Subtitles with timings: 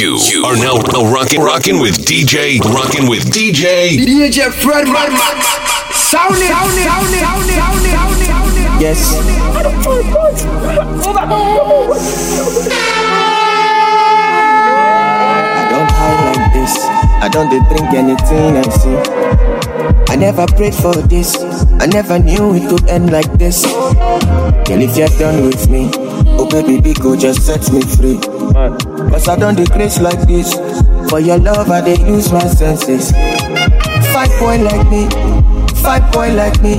[0.00, 0.80] You, you are now
[1.12, 3.98] rocking, rocking with DJ, rocking with DJ.
[3.98, 5.10] DJ Fred Man.
[5.92, 8.80] Sound it, sound it, sound it, sound it, sound it, sound it, sound it.
[8.80, 9.12] Yes.
[9.12, 9.20] I
[15.68, 16.72] don't hide like this.
[17.20, 18.96] I don't drink anything I see.
[20.10, 21.36] I never prayed for this.
[21.78, 23.66] I never knew it would end like this.
[23.66, 25.90] Girl, if you're done with me,
[26.40, 28.18] oh baby, big go just set me free.
[28.52, 30.54] Cause I don't decrease like this.
[31.08, 33.10] For your love, I dey use my senses.
[34.12, 35.08] Fight boy like me,
[35.82, 36.76] fight boy like me.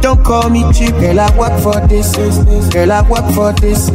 [0.00, 1.18] Don't call me cheap, girl.
[1.20, 2.14] I work for this,
[2.72, 2.92] girl.
[2.92, 3.88] I work for this,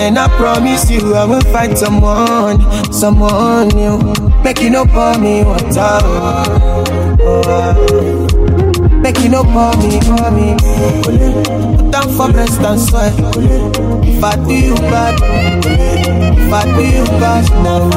[0.00, 2.60] and I promise you, I will find someone,
[2.92, 3.98] someone new.
[4.42, 4.84] Make you no
[5.18, 6.00] me water,
[9.02, 9.42] make you no
[9.76, 10.56] me, pour me.
[11.76, 13.12] Put down for breast and sweat.
[14.04, 15.97] If I do you bad,
[16.50, 17.90] I you bad, no,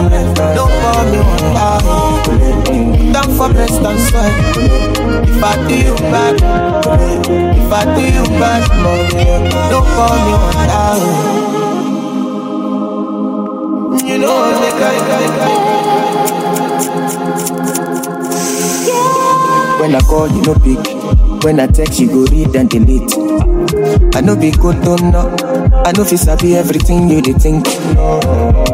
[0.56, 0.74] don't
[1.12, 1.80] me water.
[2.26, 4.34] Put down for breast and sweat.
[5.28, 6.36] If I do you bad,
[7.58, 8.64] if I do you bad,
[9.70, 9.88] don't
[10.26, 11.42] me water.
[14.06, 14.92] You know I,
[19.80, 21.44] When I call, you no pick.
[21.44, 23.14] When I text, you go read and delete.
[24.16, 25.51] I know be good, don't know.
[25.84, 27.66] I know fi sabi everything you dey think.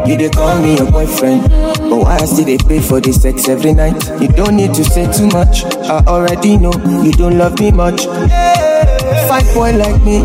[0.08, 3.48] You dey call me your boyfriend, but why I still dey pay for the sex
[3.50, 3.96] every night?
[4.22, 5.64] You don't need to say too much.
[5.88, 8.06] I already know you don't love me much.
[9.28, 10.24] Fight boy like me,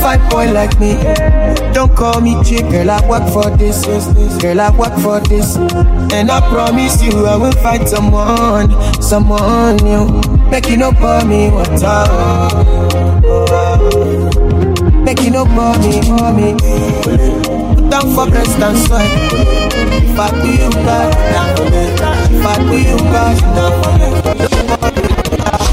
[0.00, 0.94] fight boy like me.
[1.72, 2.90] Don't call me cheap, girl.
[2.90, 3.84] I work for this,
[4.40, 4.60] girl.
[4.60, 8.70] I work for this, and I promise you I will find someone,
[9.02, 10.20] someone new.
[10.50, 12.06] Make you no pour me water.
[15.12, 16.00] Make you no me,
[16.32, 16.56] me.
[17.02, 18.78] Put down for breast and.
[18.80, 21.12] If I do you bad,
[22.32, 23.36] if I do you bad,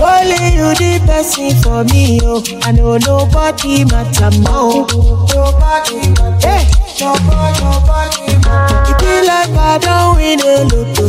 [0.04, 2.44] only you the person for me, oh.
[2.64, 4.86] I know nobody matter more.
[5.32, 6.46] Nobody matter.
[6.46, 6.68] Hey.
[7.00, 8.92] Nobody, nobody matter.
[8.92, 11.08] It be like I don't win a lotto.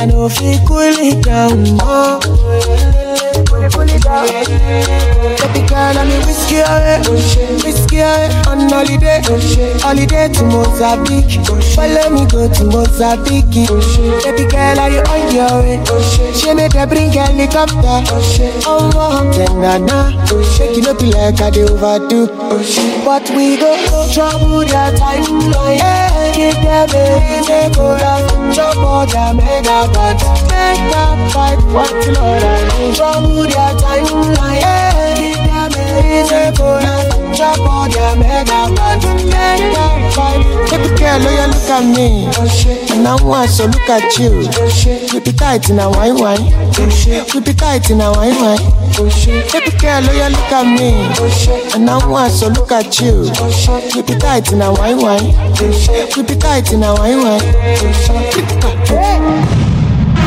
[0.00, 2.95] I know if you cool it down more.
[4.06, 4.22] Down.
[5.42, 7.02] Baby girl, I'm whiskey away,
[7.66, 9.18] whiskey away on holiday,
[9.82, 11.42] holiday to Mozambique.
[11.74, 13.66] Follow me go to Mozambique.
[14.22, 15.82] Baby girl, are you on your way?
[16.38, 18.06] She made her bring helicopter.
[18.62, 20.14] Oh, oh, then na na.
[20.54, 22.26] Shake it up like I do overdo.
[23.04, 23.74] But we go
[24.14, 25.78] trouble that timeline.
[25.78, 28.54] Yeah, give them a go down.
[28.54, 30.16] Trouble that mega bad.
[30.46, 32.45] Make that fight what Lord
[41.16, 42.28] Girl, oh look at me.
[42.92, 44.44] And now want so look at you.
[45.14, 46.44] We be tight in a wine wine.
[47.32, 48.60] We be tight in a wine wine.
[49.50, 51.08] Baby girl, oh look at me.
[51.74, 53.22] And now want so look at you.
[53.94, 55.32] We be tight in a wine wine.
[56.16, 57.40] We be tight in a wine wine.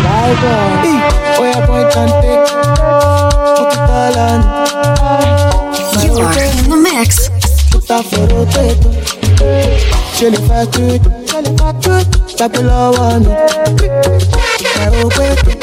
[0.02, 0.82] Bye bye.
[1.38, 2.50] Oh yeah, boy, can take.
[3.58, 4.42] Put it all on.
[6.04, 7.30] You are in the mix.
[10.19, 10.84] Ṣé lè fẹ́ tú?
[11.30, 11.94] Ṣé lè fẹ́ tú?
[12.38, 13.31] Tàbí lọ́wọ́ mi.
[14.84, 15.59] Ẹ ò pé put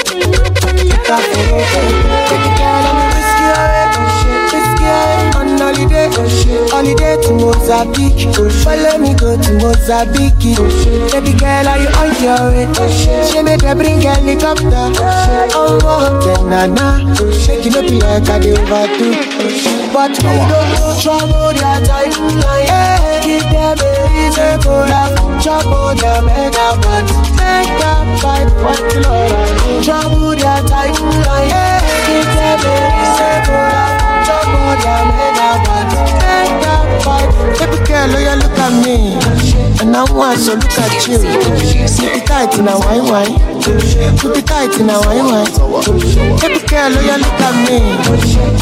[1.15, 2.07] up for rotator.
[2.29, 3.85] Baby girl, I'm a risky away.
[3.97, 6.09] Oh, risky away on holiday.
[6.21, 6.29] Oh,
[6.73, 8.23] holiday to Mozambique.
[8.39, 10.57] Oh, Follow me go to Mozambique.
[11.13, 12.67] Baby girl, are you on your way?
[13.79, 14.87] Bring helicopter.
[15.55, 16.21] Oh, oh,
[17.77, 19.09] up like I overdo.
[19.93, 20.35] But we
[23.27, 23.96] give them
[24.63, 25.15] to laugh.
[25.43, 27.07] Trouble them mega but
[27.39, 29.29] make that fight what the I
[29.59, 29.85] do.
[29.85, 31.49] Trouble that timeline.
[31.49, 34.27] Yeah, give them a reason to laugh.
[34.27, 34.73] Trouble
[35.11, 35.89] mega but
[36.21, 36.76] make that.
[37.07, 39.15] Baby girl, oh yeah, look at me.
[39.81, 41.15] And I want so look at you.
[41.23, 43.31] You be tight in a wine wine.
[43.63, 45.47] You be tight in a wine wine.
[46.43, 47.79] Baby girl, oh yeah, look at me.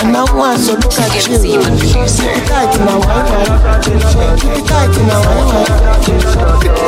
[0.04, 1.40] And I want so look at you.
[1.40, 1.88] You be
[2.44, 3.48] tight in a wine wine.
[3.88, 6.84] You be tight in a wine wine.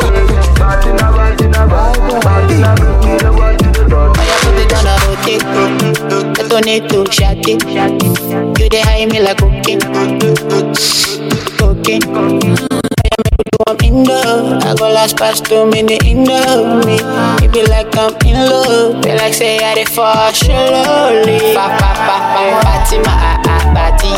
[6.49, 7.63] Toneto, shot it.
[8.61, 9.41] You dey high me like
[11.87, 12.03] cooking.
[12.43, 14.63] Yeah, make you do I'm in love.
[14.65, 16.85] I go last past two minutes in love.
[16.85, 16.99] Me,
[17.45, 19.03] it be like I'm in love.
[19.03, 21.55] Be like say I did fall slowly.
[21.55, 24.11] Pa pa pa pa party my ah ah party.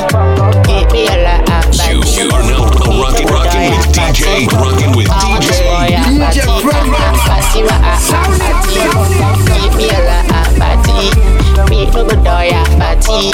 [0.65, 1.93] Give me a la ah party.
[1.93, 5.49] You, you are now rocking rocking with DJ rocking with DJ.
[6.09, 8.81] DJ Party my ah ah party.
[9.53, 11.13] Give me a la ah party.
[11.69, 13.33] Me no go die ah party.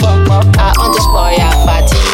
[0.59, 2.14] I want to spoil ah party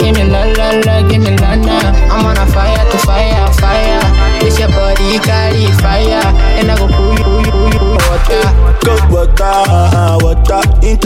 [0.00, 1.59] give me la la la, give me la la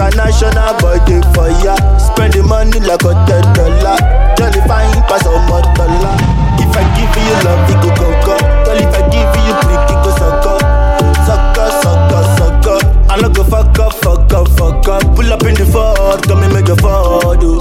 [0.05, 1.73] International body for ya.
[1.97, 3.97] Spend the money like a dead dollar.
[4.37, 6.12] Jolly fine, pass more dollar.
[6.61, 8.37] If I give you love, it go go.
[8.69, 10.61] Girl, if I give you brick, it go sucker.
[11.25, 12.79] Sucker, sucker, sucker.
[13.09, 13.43] I no go
[14.37, 15.03] up, fuck up.
[15.17, 17.41] Pull up in the Ford, come and make a Ford.
[17.41, 17.59] oh.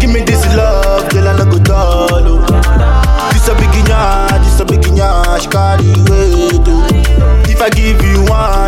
[0.00, 2.26] Give me this love, girl, I no go dull.
[2.26, 3.30] oh.
[3.32, 6.66] This a big beginner, this a big beginner, she carry weight.
[6.66, 7.46] oh.
[7.46, 8.59] If I give you one,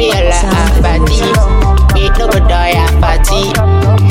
[0.00, 1.20] me a la ah party.
[1.92, 3.40] Me no go die ah party.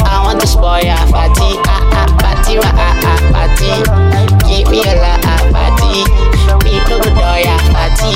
[0.06, 1.50] I want to spoil ah party.
[1.66, 3.72] Ah ah party ah ah party.
[4.46, 6.06] Give me a la ah party.
[6.64, 8.14] Me no go die ah party.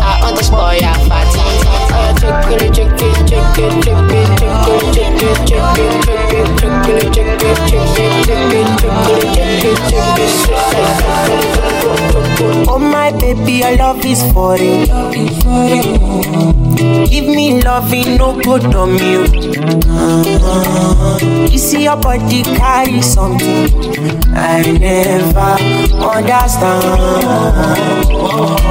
[0.00, 1.44] I want to spoil ah party.
[1.92, 6.32] Oh, chocolate, chocolate, chocolate, chocolate, chocolate, chocolate, chocolate, chocolate,
[6.64, 7.68] chocolate, chocolate, chocolate,
[8.24, 8.80] chocolate,
[9.44, 9.92] chocolate,
[10.48, 11.23] chocolate.
[12.68, 14.86] Oh my baby, your love is for you.
[17.06, 19.24] Give me loving, no good on you.
[21.50, 23.70] You see your body carry something
[24.34, 25.56] I never
[26.02, 26.84] understand.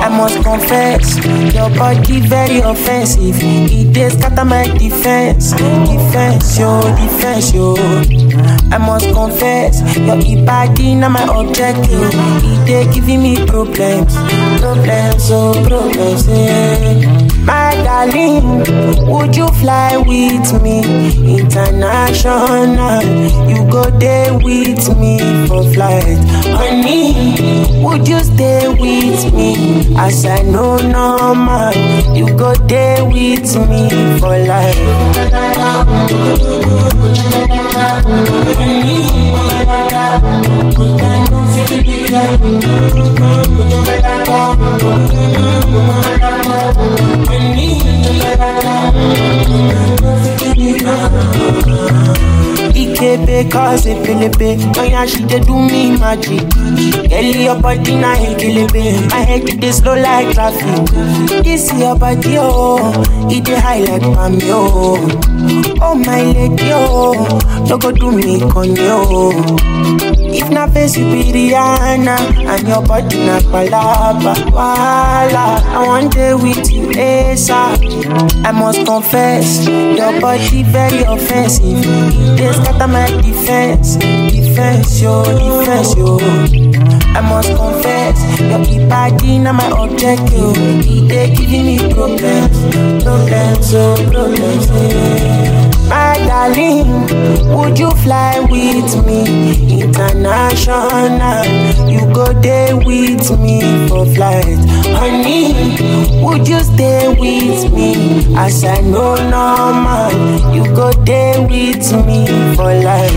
[0.03, 1.17] I must confess,
[1.53, 3.37] your body very offensive.
[3.41, 7.75] It is scatter my defense, defense, yo, defense, yo.
[8.73, 12.09] I must confess, your body not my objective.
[12.43, 14.15] It dey giving me problems,
[14.59, 16.27] problems, oh problems.
[16.27, 17.12] Yeah.
[17.83, 18.63] Darling,
[19.07, 20.79] would you fly with me
[21.37, 23.03] international?
[23.49, 26.17] You go there with me for flight,
[26.57, 27.83] honey.
[27.83, 31.73] Would you stay with me as I know normal?
[32.15, 33.89] You go there with me
[34.19, 35.83] for life.
[52.75, 56.41] Ikebe cause a pelebe Oh yeah, she dey do me magic.
[57.09, 60.85] Girl, your body na ekelebe My head dey slow like traffic.
[61.43, 62.93] This your body, oh
[63.29, 64.97] It dey high like palm, oh.
[65.81, 69.33] Oh my lady, oh No go do me conyo
[70.35, 75.61] If na face you be Rihanna And your body na palapa Wala.
[75.61, 81.83] I want day with you ASAP I must confess Your body very offensive.
[82.37, 86.17] They scatter my defense Defense, yo, defense, yo.
[87.15, 92.57] I must confess Your body na my objective It dey giving me problems
[93.03, 95.72] Problems, oh, problems, yeah.
[95.89, 97.07] My darling,
[97.55, 101.45] would you fly with me international?
[101.89, 104.57] You go there with me for flight,
[104.97, 105.53] honey.
[106.23, 110.11] Would you stay with me as I know normal?
[110.55, 112.25] You go there with me
[112.55, 113.13] for life.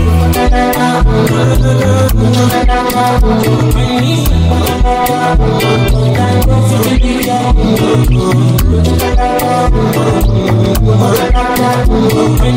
[12.39, 12.56] I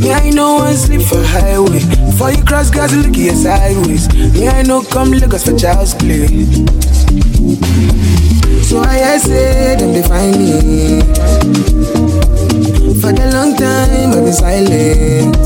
[0.00, 1.80] Me, I know one sleep for highway.
[2.10, 4.08] Before you cross, guys, look your sideways.
[4.34, 6.26] Me, I know come Lagos for child's play.
[8.62, 11.02] So I say them they find me.
[13.00, 15.36] For the long time I've been silent.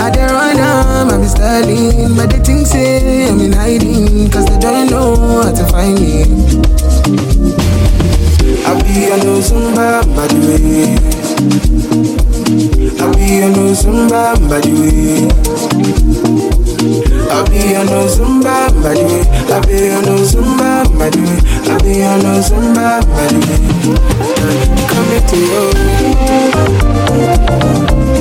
[0.00, 4.46] I dey run am, I be styling, but they think say I'm in hiding, cause
[4.46, 6.22] they don't know how to find me.
[8.66, 11.93] I be on Zumba, by the way.
[13.00, 15.28] I be on no Zumba, the way.
[17.30, 19.22] I be on no Zumba, the way.
[19.50, 21.38] I be on no Zumba, the way.
[21.70, 23.60] I be on no Zumba, the way.
[24.88, 25.36] Coming to
[28.08, 28.13] you.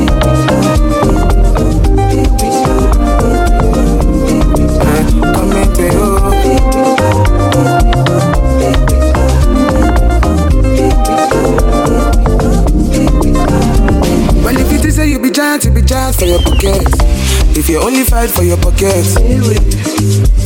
[17.78, 19.04] Only fight for your pocket.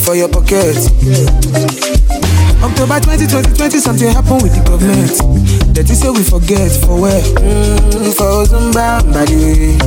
[0.05, 0.77] For your pocket.
[2.63, 5.13] October 2020, 20 something happened with the government.
[5.75, 7.21] That is say we forget for where?
[7.38, 9.77] Mm, for way.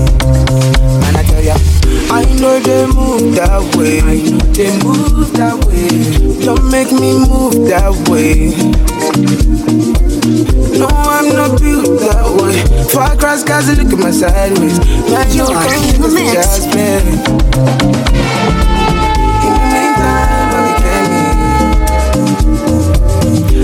[1.02, 1.56] And I tell ya,
[2.12, 4.00] I know they move that way.
[4.54, 6.44] They move that way.
[6.44, 8.54] Don't make me move that way.
[10.78, 10.87] No,
[11.30, 12.58] I'm not built that way.
[12.90, 14.80] Far across Gaza, look at my sideways.
[15.06, 16.32] Man, You are in the mix.
[16.34, 16.66] Just.
[16.66, 16.75] In
[19.54, 21.06] the meantime, let me get.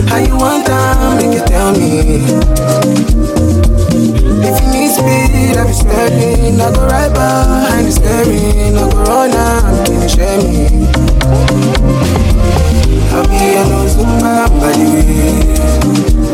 [0.06, 2.23] How you want time, make you tell me.
[4.46, 6.61] If you need speed, I'll be stepping.
[6.61, 8.78] I go right behind the steering.
[8.78, 10.87] I go run out, can you share me?
[13.11, 16.25] I'll be a no Zumba by the way.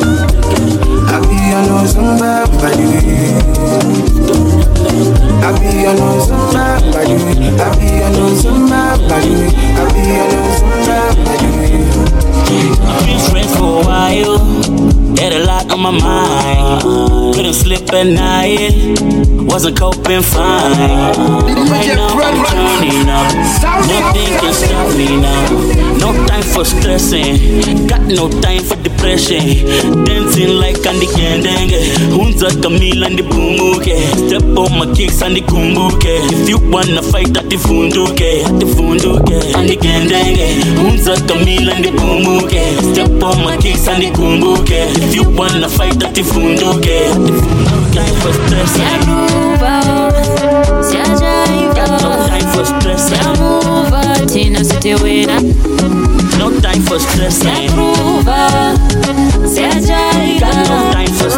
[1.55, 2.31] I'll be a no Zumba
[2.63, 2.73] by.
[5.45, 7.13] I'll be a no Zumba way.
[7.61, 9.21] I'll be a no Zumba by.
[9.77, 10.99] I'll be a no Zumba
[12.27, 12.32] way.
[12.51, 14.39] I've been friends for a while,
[15.19, 17.35] had a lot on my mind.
[17.35, 18.75] Couldn't sleep at night,
[19.47, 20.73] wasn't coping fine.
[21.71, 23.33] Right now I'm turning up,
[23.87, 25.49] nothing can stop me now.
[25.99, 29.41] No time for stressing, got no time for depression.
[30.05, 31.79] Dancing like Andy Kendenge,
[32.11, 33.95] Hunza Camila and the Bumuke.
[34.27, 36.13] Step on my kicks and the Kumbuke.
[36.33, 39.55] If you wanna fight at the Funduke, at the Funduke.
[39.55, 42.32] And the Kendenge, Hunza Camila and the Bumuke.
[42.41, 44.71] Step on my kicks and the Kumbuke.
[44.71, 47.93] If you wanna fight at the Funduke, at the Funduke.
[47.93, 48.83] Time for stressing,
[51.75, 53.19] got no time for stressing.
[56.39, 57.69] No time for stressing.
[60.41, 61.29] Got no time for.
[61.29, 61.37] No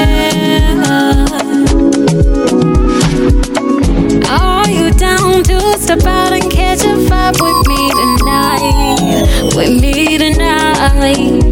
[4.30, 9.56] Are you down to step out and catch a vibe with me tonight?
[9.56, 11.44] With me tonight.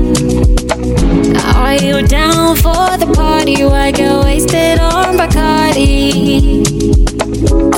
[1.56, 3.64] Are you down for the party?
[3.64, 6.62] I get wasted on Bacardi.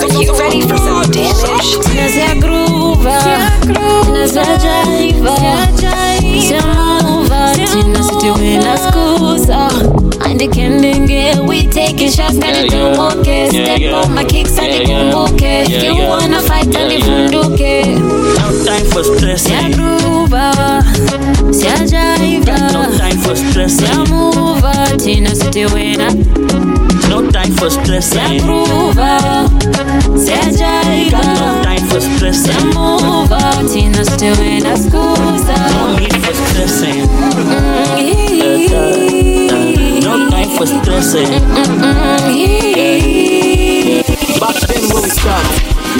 [0.04, 1.78] Are you ready for some damage?
[1.96, 3.18] Nós é a gruva,
[4.12, 5.36] nós é a jaiva,
[6.20, 9.70] se mova, tina se te na scusa.
[10.26, 13.48] Ande kendenge, we taking shots, gonna do okay.
[13.48, 15.70] Step on my kicks and the kumbuke.
[15.70, 17.00] You wanna fight, and the.
[17.32, 19.04] No time for
[19.38, 20.52] Se a gruva,
[21.54, 24.10] se a jaiva, no time for se a stressing.
[24.10, 25.66] mova, tina se te
[27.14, 27.70] No time for eh?
[27.70, 28.42] Se a stressing.
[28.42, 29.20] gruva,
[30.18, 30.50] se a
[31.12, 32.58] Got no time for stressing.
[32.58, 32.74] Eh?
[32.74, 33.30] move
[33.72, 37.02] Tina still in a No need for stressing.
[37.02, 37.06] Eh?
[39.46, 40.00] Mm-hmm.
[40.04, 41.30] No time for stressing.
[44.40, 45.46] Back then when we start,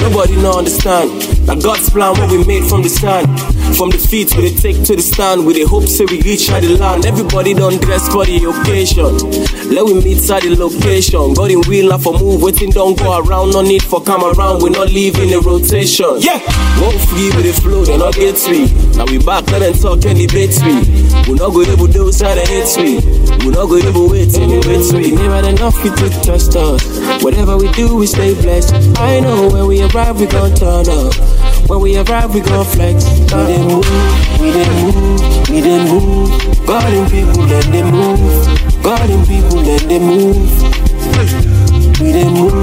[0.02, 1.12] nobody no understand.
[1.46, 3.53] That God's plan what we made from the stand.
[3.78, 6.50] From the feet we dey take to the stand, we dey hope say we reach
[6.50, 7.06] out the land.
[7.06, 9.12] Everybody don't dress for the occasion.
[9.74, 11.34] Let we meet at the location.
[11.34, 13.52] God in wheel and for move, waiting don't go around.
[13.52, 16.16] No need for come around, we not leaving a rotation.
[16.24, 16.40] Yeah,
[16.80, 18.72] won't free with the flow, they not get we.
[18.96, 20.80] Now we back, let them talk and debate we.
[21.28, 23.04] We not go able do side and hate we.
[23.44, 25.12] We not go able wait we wait we.
[25.12, 26.80] Never enough you to trust us.
[27.24, 28.72] Whatever we do, we stay blessed.
[29.02, 31.12] I know when we arrive, we gon' turn up.
[31.68, 33.06] When we arrive, we gon' flex.
[33.10, 33.86] We dey move,
[34.40, 36.30] we dey move, we dey move.
[36.68, 38.84] God in people, let them move.
[38.84, 40.36] God in people, let them move.
[42.02, 42.54] We dey move,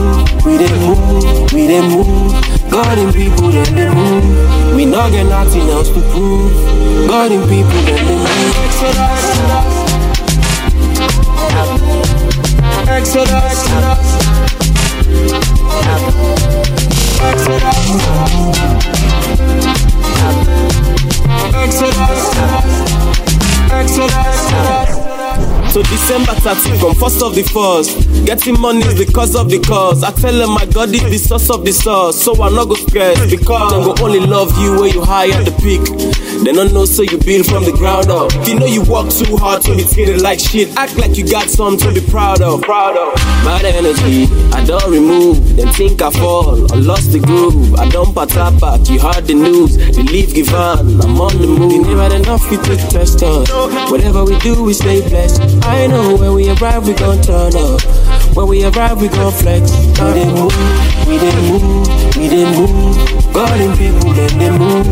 [0.44, 2.70] we dey move, we dey move.
[2.70, 4.74] God in people, let them move.
[4.76, 6.52] We not get nothing else to prove.
[7.08, 9.50] God in people, let them move.
[17.22, 18.00] Exodus.
[21.54, 22.30] Exodus.
[23.70, 24.99] Exodus.
[25.70, 28.26] So December 30 from first of the first.
[28.26, 30.02] Getting money is the cause of the cause.
[30.02, 32.20] I tell them my God is the source of the source.
[32.20, 35.44] So I not go stress because them go only love you when you high at
[35.44, 35.86] the peak.
[36.42, 38.32] They don't know so you build from the ground up.
[38.48, 41.48] You know you work too hard to be treated like shit, act like you got
[41.48, 42.62] something to be proud of.
[42.62, 43.14] Proud of.
[43.44, 45.54] Bad energy, I don't remove.
[45.54, 47.74] Them think I fall, I lost the groove.
[47.74, 49.76] I don't pat back, you heard the news.
[49.76, 51.72] The leave give on, I'm on the move.
[51.72, 53.46] You never enough, you to test us.
[53.90, 55.59] Whatever we do, we stay blessed.
[55.62, 57.80] I know when we arrive, we gon' turn up.
[58.36, 59.70] When we arrive, we gon' flex.
[59.72, 60.54] We dey move,
[61.06, 62.96] we dey move, we dey move.
[63.32, 64.86] Golden people, then they move.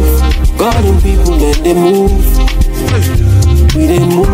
[0.59, 2.13] Golden people, then they move.
[3.75, 4.29] We dey move,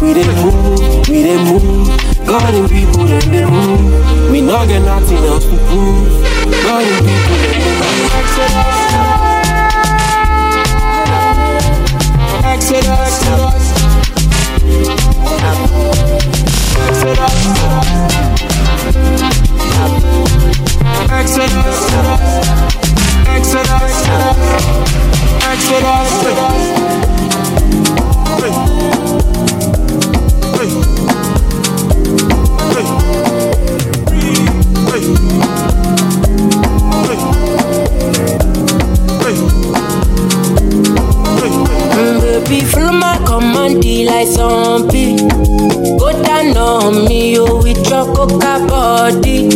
[0.00, 1.88] we dey move, we dey move.
[2.26, 4.30] Golden people, then they move.
[4.30, 6.08] We not get nothing else to prove.
[6.64, 8.12] Golden people, then they move.
[12.46, 13.66] Exodus, Exodus,
[16.86, 17.16] Exodus,
[25.42, 26.16] Exodus.
[34.96, 35.85] Mm,
[42.48, 45.16] baby, follow my command, like zombie.
[45.98, 49.50] Go down on me, yo, with your coca body.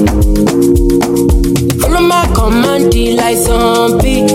[1.80, 4.26] Follow my command, like zombie.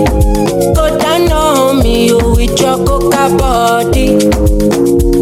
[0.74, 4.18] Go down on me, yo, with your coca body.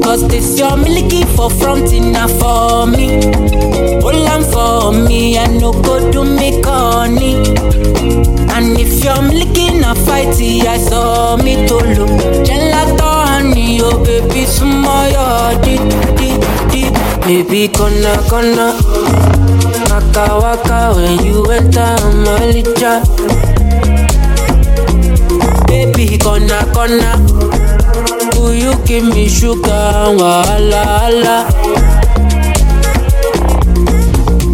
[0.02, 3.22] Cause this your milky for front enough for me.
[4.02, 7.36] Hold on for me, I no go do me corny.
[8.54, 12.44] And if you're looking a fighty, I saw me to look.
[14.44, 15.76] Oh baby, smile, di
[16.68, 16.82] di.
[17.24, 18.12] Baby, gonna.
[19.88, 23.00] Waka waka when you enter my licha.
[25.66, 27.16] Baby, gonna gonna.
[28.54, 30.12] You give me sugar?
[30.12, 31.48] Wala wala.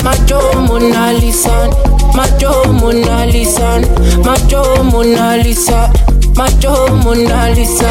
[0.04, 1.68] Macho Mona Lisa,
[2.14, 3.80] Macho Mona Lisa,
[4.24, 5.90] Macho Mona Lisa,
[6.36, 7.90] Macho Mona Lisa,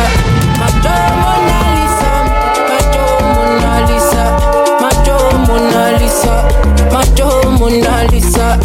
[0.60, 0.99] Macho
[5.50, 6.48] Mona Lisa,
[6.94, 8.60] Macho Mona Lisa.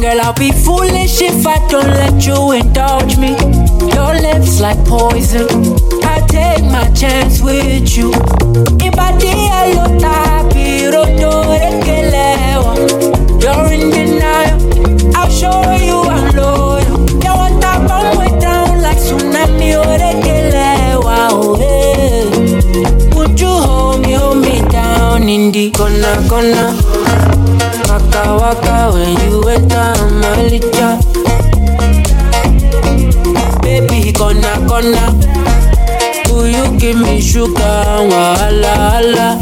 [0.00, 3.36] Girl, I'll be foolish if I don't let you indulge me.
[3.94, 5.46] Your lips like poison.
[6.02, 8.41] I take my chance with you.
[25.70, 26.74] Corner, corner?
[27.88, 30.98] Waka waka when you enter my licha
[33.62, 35.21] Baby Will you
[36.82, 39.38] give me sugar Wala wala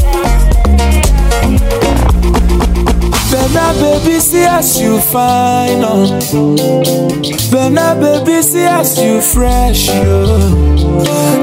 [3.31, 6.19] Bena baby, see as you fine, oh.
[7.53, 10.27] Bena baby, see as you fresh, yo.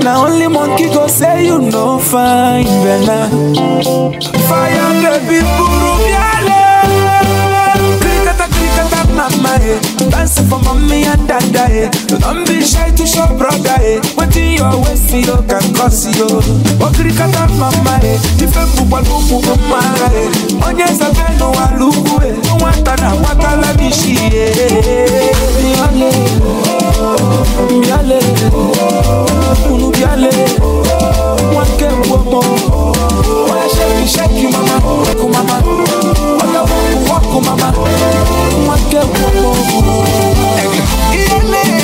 [0.03, 3.29] Now only monkey go say you no fine, Bena.
[4.49, 6.59] Fire baby, buru biale.
[8.01, 9.79] Krikata krikata mama, eh.
[10.09, 11.89] Dance for mommy and dada, eh.
[12.19, 14.01] Don't be shy to show brother, eh.
[14.41, 16.27] Waist, you can cause you.
[16.79, 18.19] Oh krikata mama, eh.
[18.37, 19.81] Ifembu balumu mama,
[20.13, 20.67] eh.
[20.67, 22.35] Onye sabeno walugu, eh.
[22.59, 25.33] Nwata na wakala bishi, eh.
[25.61, 26.11] Biale,
[27.81, 28.19] biale,
[29.71, 30.29] unu biale.
[31.55, 32.39] Wanke womo,
[33.49, 34.73] wanna shake shake you mama,
[35.07, 35.61] waku mama.
[36.43, 37.73] Oya waku waku mama,
[38.67, 39.55] wanke womo.
[41.13, 41.76] Iale,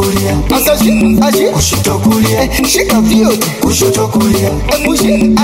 [0.00, 4.50] kulia asashi ashi kushoto kulia shika vyote kushoto kulia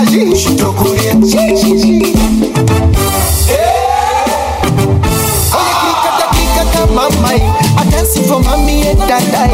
[0.02, 2.16] ashi kushoto kulia shi shi shi
[5.80, 7.40] Klikata klikata mamai,
[7.78, 9.50] I dance for mommy and dadai.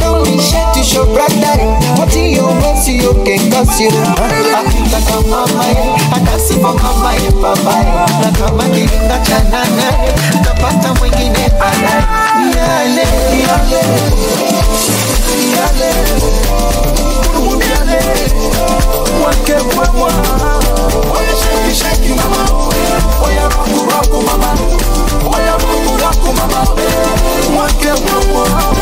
[0.00, 1.56] Don't be shy to show brother.
[1.98, 3.90] What you want, you can cause you.
[3.90, 5.74] Klikata mamai,
[6.12, 7.76] I dance for mama and baba.
[8.20, 9.88] Na kama kilinga cha nana,
[10.44, 11.50] kapata mwingine.
[12.56, 13.04] Yale,
[13.46, 14.15] yale, yale.
[24.16, 24.58] wakumama
[25.36, 26.66] oya mungu wakumama
[27.54, 28.75] mwake wakumama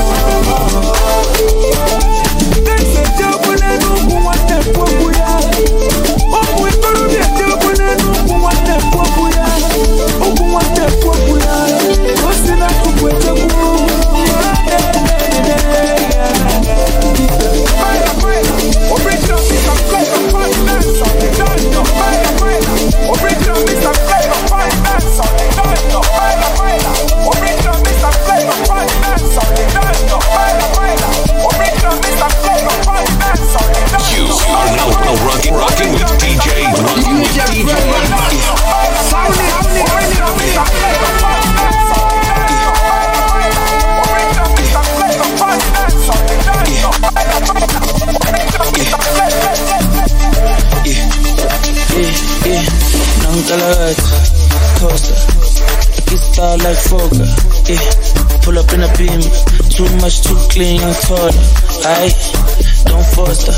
[53.34, 53.36] I
[56.06, 57.26] get style like Fokker,
[57.66, 57.82] yeah.
[58.46, 59.18] Pull up in a beam,
[59.74, 61.34] too much, too clean, young taller.
[61.82, 62.14] I
[62.86, 63.50] don't foster.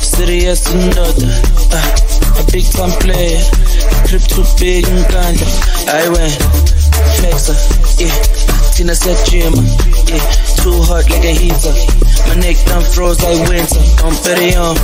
[0.00, 1.28] Serious and daughter,
[1.68, 3.44] uh, a big time player.
[4.08, 5.48] Crip too big and ganja.
[5.84, 6.40] I went
[7.20, 7.60] flexer,
[8.00, 8.08] yeah.
[8.72, 9.52] Tina said gym,
[10.08, 10.24] yeah.
[10.64, 11.76] Too hot like a heater.
[12.28, 13.84] My neck done froze like winter.
[14.00, 14.80] Don't bet it on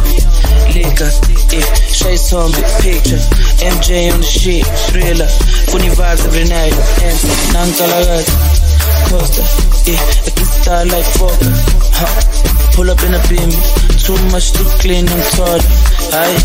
[0.77, 1.09] liquor,
[1.51, 3.19] Shay on big picture.
[3.59, 5.27] MJ on the shit, thriller.
[5.67, 6.71] Funny vibes every night.
[7.03, 8.27] Enter, Nankalagat,
[9.11, 9.43] Costa,
[9.83, 9.99] yeah.
[9.99, 11.51] I can style like Fokker,
[11.91, 12.71] huh.
[12.79, 13.51] Pull up in a beam,
[13.99, 15.59] too much to clean and tall.
[16.15, 16.39] Aye,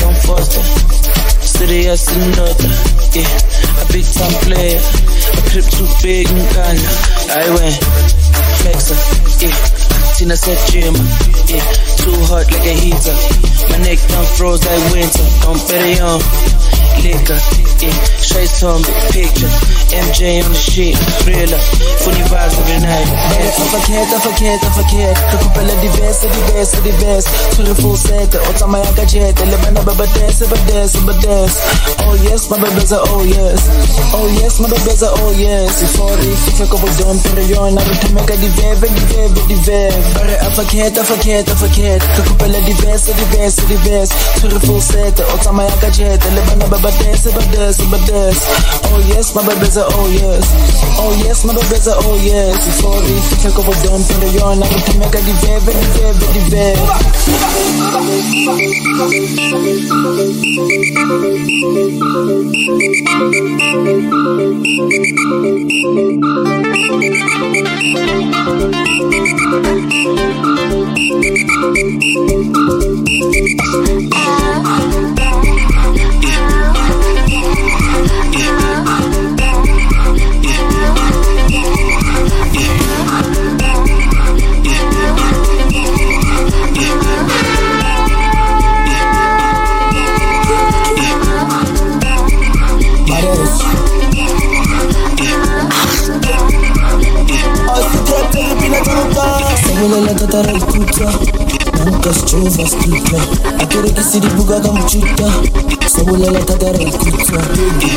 [0.00, 0.64] don't foster.
[1.44, 2.72] Serious and daughter,
[3.12, 3.84] yeah.
[3.84, 6.88] A big time player, a crib too big and ganja.
[7.36, 7.76] I went
[8.64, 8.96] flexer,
[9.44, 9.81] yeah.
[10.16, 10.94] Tina said gym,
[11.48, 11.64] yeah.
[11.96, 13.16] Too hot like a heater.
[13.70, 15.26] My neck done froze like winter.
[15.72, 16.51] It on
[17.00, 17.38] liquor,
[17.80, 17.94] yeah.
[18.62, 19.50] On big picture.
[19.90, 20.94] MJ on the shit,
[21.26, 21.58] thriller.
[22.00, 23.10] Funny vibes every night.
[23.58, 27.26] Afakhet, afakhet, afakhet Kakupela diverse, diverse, diverse
[27.56, 31.58] To the full set, otama ya kajete Lebana baba dance, baba dance, baba dance
[32.06, 33.60] Oh yes, baby's a oh yes.
[34.14, 35.82] Oh yes, baby's a oh yes.
[35.82, 42.60] Ifori, fife ko bodon Pero yon, narutumeka diveve, diveve, diveve Bare afakhet, afakhet, afakhet Kakupela
[42.64, 47.78] diverse, diverse, diverse To the full set, otama ya kajete Lebana baba dance, baba dance,
[47.78, 48.42] baba dance
[48.90, 50.50] Oh yes, my baby's a oh yes
[50.98, 55.70] Oh yes, my baby's a oh yes Ifori, fife ko bodon Pero yon, narutumeka diveve,
[55.70, 56.82] diveve, diveve
[58.42, 58.82] Sabulela
[74.74, 75.21] tatara
[100.52, 101.12] ikuta.
[101.84, 103.18] Nanka schova skita
[103.58, 105.32] Akere kisiri buga kamuchita
[105.86, 107.42] Sabulela tatara ikuta.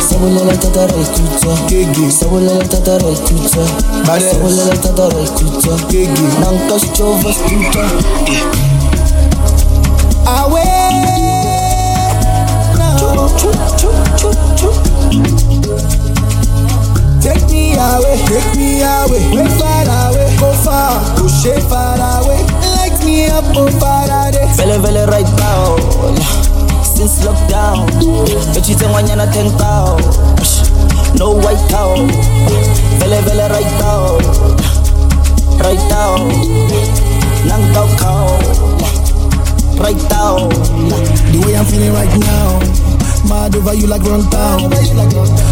[0.09, 1.57] Sabulela tatara ikuta.
[2.19, 3.67] Sabulela tatara ikuta.
[4.31, 5.69] Sabulela tatara ikuta.
[6.39, 7.85] Nanka schova skita
[10.25, 10.63] Awe.
[13.37, 16.04] Chu chu chu chu
[17.25, 22.37] Take me away, take me away, way far away, go far, push it far away,
[22.77, 24.45] light me up on Faraday.
[24.53, 25.75] Vele vele right now,
[26.85, 27.89] since lockdown,
[28.53, 29.97] but you want yana ten cow,
[31.17, 31.95] no white cow,
[33.01, 34.21] vele vele right now,
[35.65, 36.21] right now,
[37.49, 38.41] Long talk cold,
[39.79, 40.49] right down.
[41.29, 42.59] The way I'm feeling right now,
[43.27, 44.69] mad over you like run town.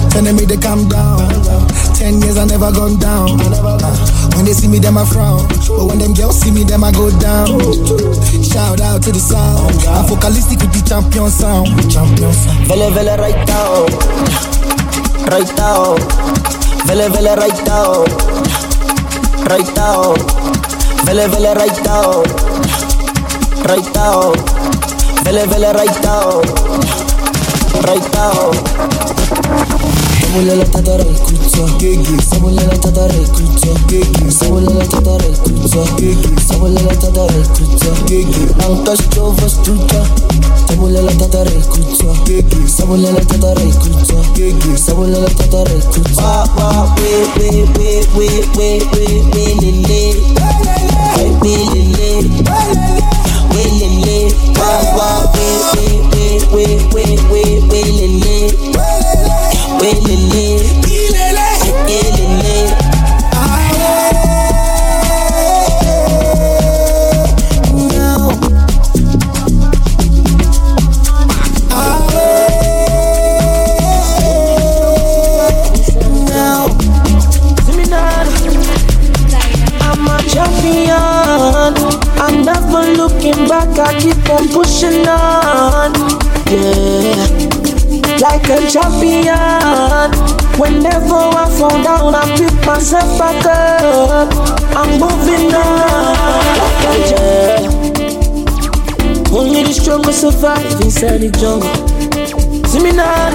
[0.09, 1.19] Telling me to calm down.
[1.95, 3.37] Ten years I never gone down.
[4.35, 5.47] When they see me, them I frown.
[5.47, 7.47] But when them girls see me, them I go down.
[8.43, 9.73] Shout out to the sound.
[9.87, 11.67] I'm focalistic with the champion sound.
[11.91, 12.67] Champion sound.
[12.67, 13.87] Vele vele right down,
[15.31, 15.97] right down.
[16.85, 18.05] Vele vele right down,
[19.47, 20.15] right down.
[21.05, 22.23] Vele vele right down,
[23.69, 24.33] right down.
[25.23, 26.43] Vele vele right down,
[27.81, 28.53] right down.
[30.33, 37.91] Samulela tata rekutsa Gigi Samulela tata rekutsa Gigi Samulela tata rekutsa Gigi Samulela tata rekutsa
[38.07, 40.01] Gigi Lang tas jova struta
[40.67, 47.49] Samulela tata rekutsa Gigi Samulela tata rekutsa Gigi Samulela tata rekutsa Wa wa we we
[47.77, 50.03] we we we we we lele
[51.41, 52.09] we lele
[53.53, 54.17] We lele
[54.57, 57.43] Wa wa we we we we we we
[83.83, 85.93] I keep on pushing on.
[86.47, 87.27] Yeah.
[88.23, 90.09] Like a champion.
[90.57, 94.31] Whenever I fall down, I pick myself back up.
[94.75, 96.15] I'm moving on.
[97.09, 97.83] Champion.
[99.33, 101.73] Only the strongest survive inside the jungle.
[102.67, 103.33] See me now.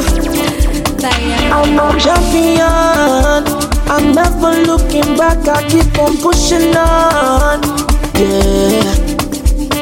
[1.53, 3.45] I'm a champion.
[3.91, 5.47] I'm never looking back.
[5.47, 7.61] I keep on pushing on.
[8.15, 9.08] Yeah,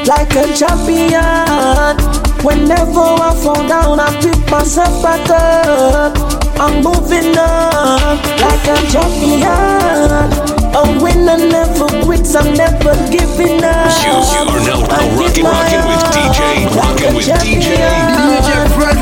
[0.07, 1.97] like a champion.
[2.43, 6.15] Whenever I fall down, I pick myself back up.
[6.59, 10.31] I'm moving on like a champion.
[10.73, 12.35] A winner never quits.
[12.35, 13.91] I'm never giving up.
[13.99, 16.39] You, you are now, now rocking, rocking with DJ,
[16.75, 17.75] rocking with DJ.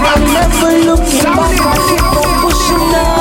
[0.10, 1.62] I'm never looking back.
[1.62, 3.14] I keep on pushing on.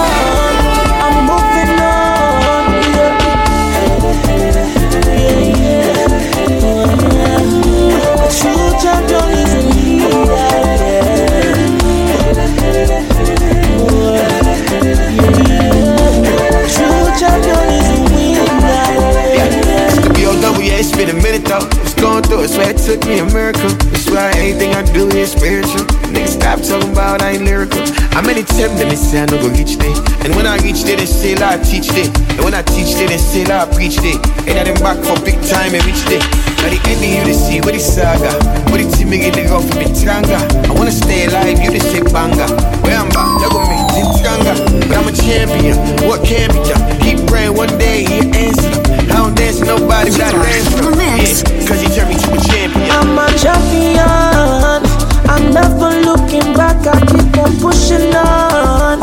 [28.74, 29.94] I'm many them they say I no go reach there.
[30.26, 32.10] And when I reach there, they say I teach it.
[32.34, 34.18] And when I teach there, they say I preach it.
[34.50, 36.18] And I them back for big time and reach there.
[36.58, 38.34] By the end you, they see what the saga.
[38.74, 40.34] What the team me get the rough bit stronger.
[40.34, 42.50] I wanna stay alive, you they say banga.
[42.82, 43.78] Where I'm back, look at me,
[44.18, 44.56] stronger.
[44.90, 45.78] But I'm a champion,
[46.10, 46.82] what can be done?
[46.98, 48.74] Keep praying one day, he answer.
[49.06, 50.98] I don't dance to nobody without a dance from.
[50.98, 52.90] Yeah, cause he turned me to a champion.
[52.90, 54.82] I'm a champion.
[55.30, 56.53] I'm never looking
[56.86, 59.00] I keep on pushing on.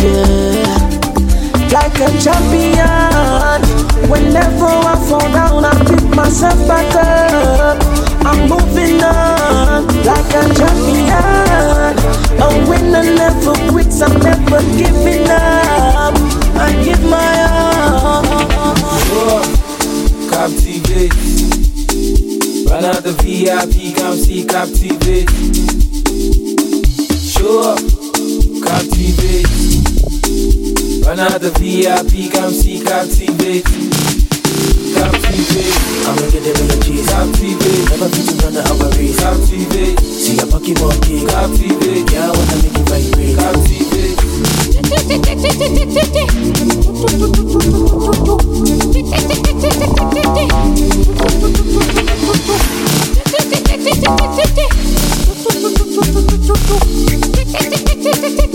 [0.00, 0.64] Yeah,
[1.70, 3.60] like a champion.
[4.08, 7.76] Whenever I fall down, I pick myself back up.
[8.24, 11.94] I'm moving on like a champion.
[12.40, 14.00] A winner never quits.
[14.00, 16.14] I'm never giving up.
[16.56, 18.22] I give my all.
[20.30, 21.12] Captivate.
[22.70, 25.77] Run out the VIP, come see Captivate.
[27.38, 27.78] Show up,
[28.66, 29.46] Captivate.
[31.06, 33.62] Run out the VIP, come see Captivate.
[34.92, 35.70] Captivate.
[36.02, 36.98] I'ma get them energy.
[37.06, 37.94] Captivate.
[37.94, 39.22] Never fit to run out of a race.
[39.22, 40.00] Captivate.
[40.02, 41.22] See a bucky monkey.
[41.30, 42.10] Captivate.
[42.10, 43.38] Yeah, I wanna make it vibrate.
[43.38, 44.18] Captivate.
[54.50, 55.14] I'm
[55.98, 58.47] ちょちょちょちょちょちょちょちょちょちょち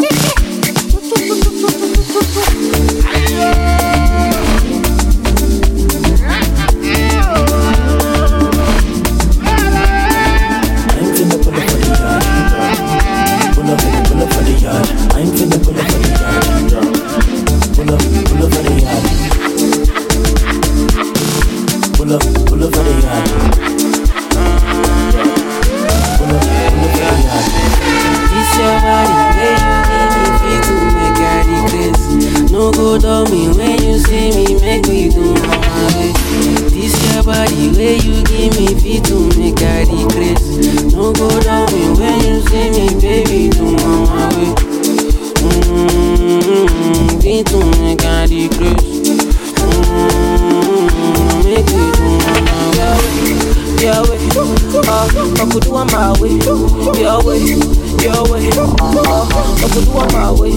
[59.64, 60.52] I could do my way.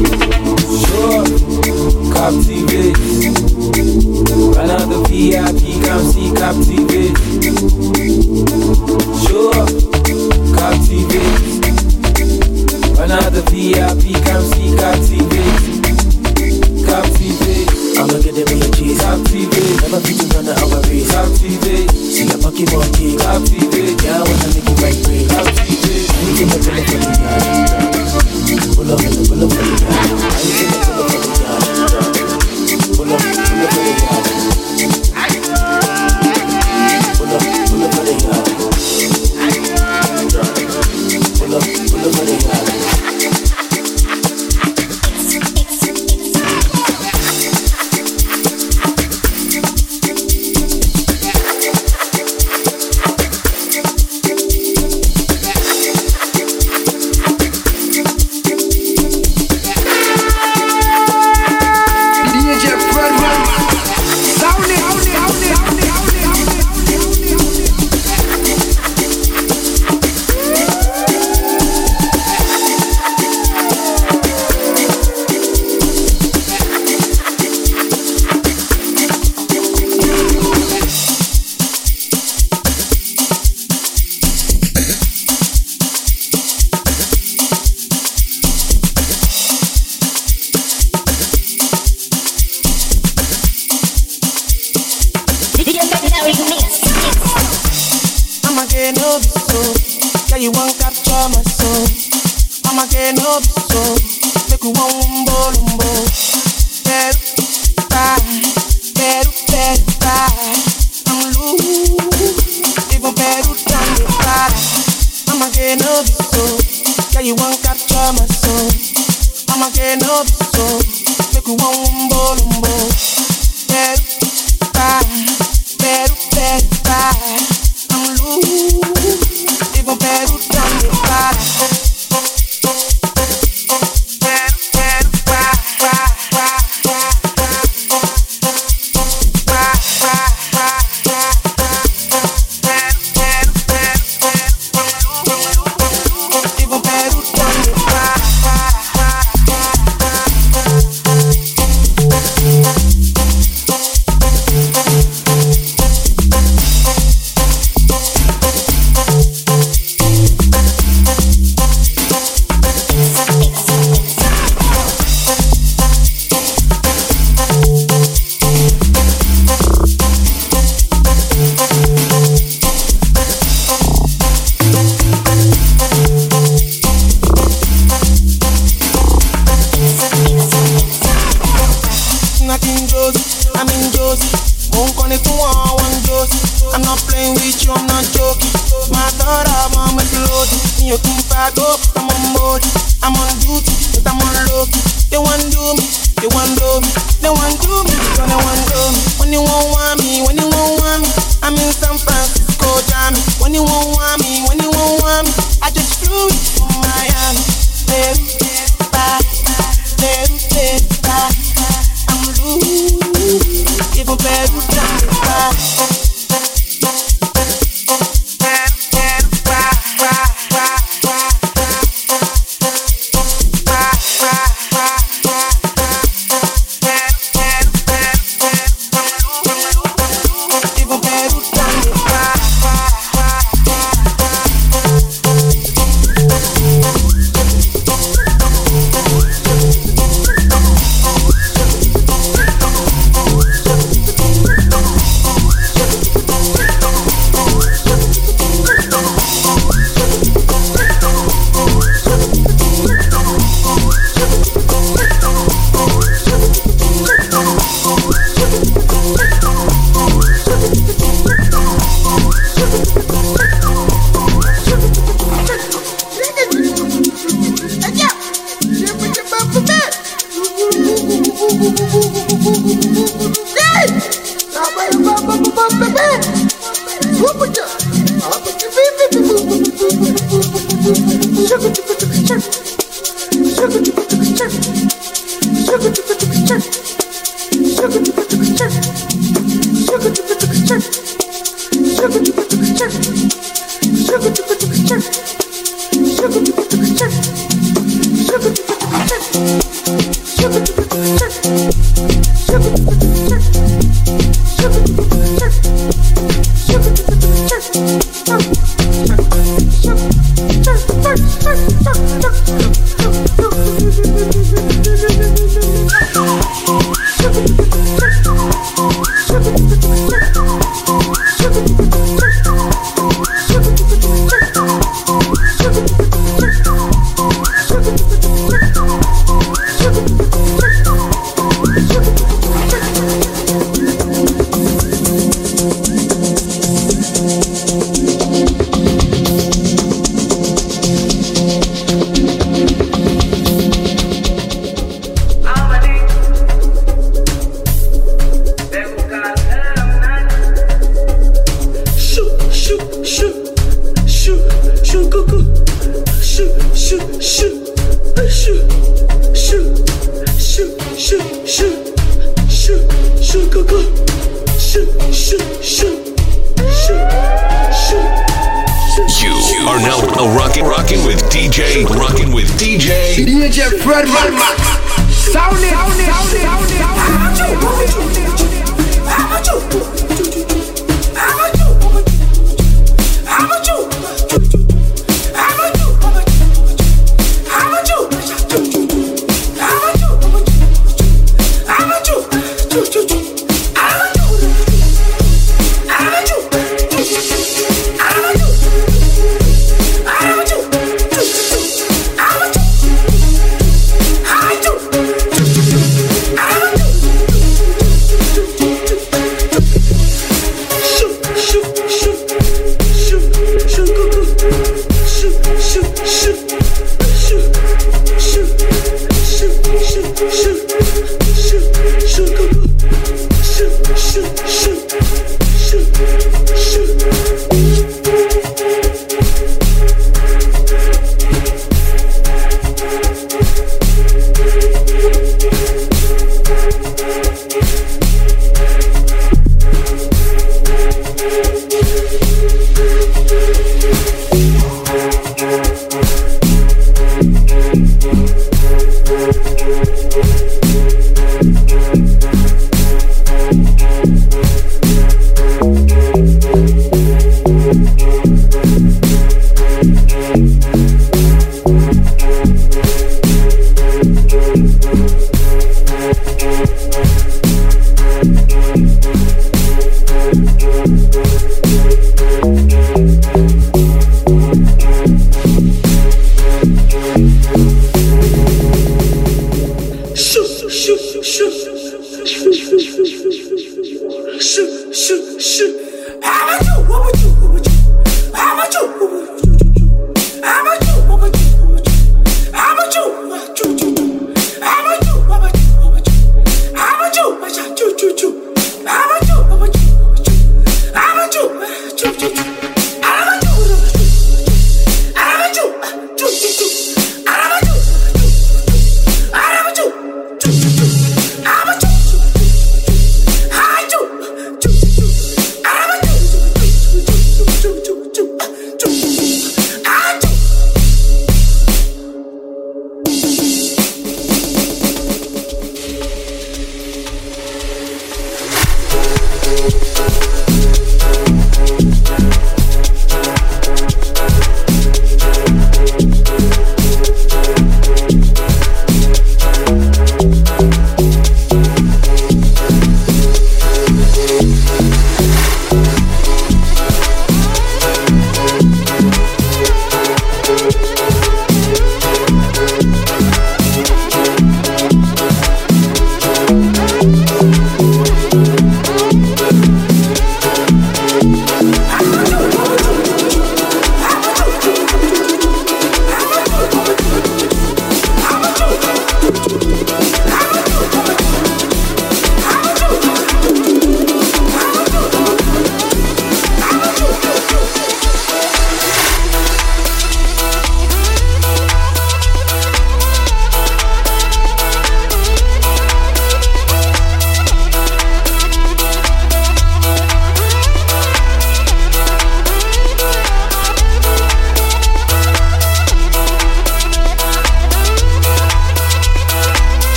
[0.82, 1.24] Sure,
[2.12, 2.98] captivate.
[4.56, 5.65] Run out the VIP.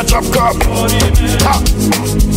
[0.00, 0.56] A chop cup.
[1.42, 2.29] Ha,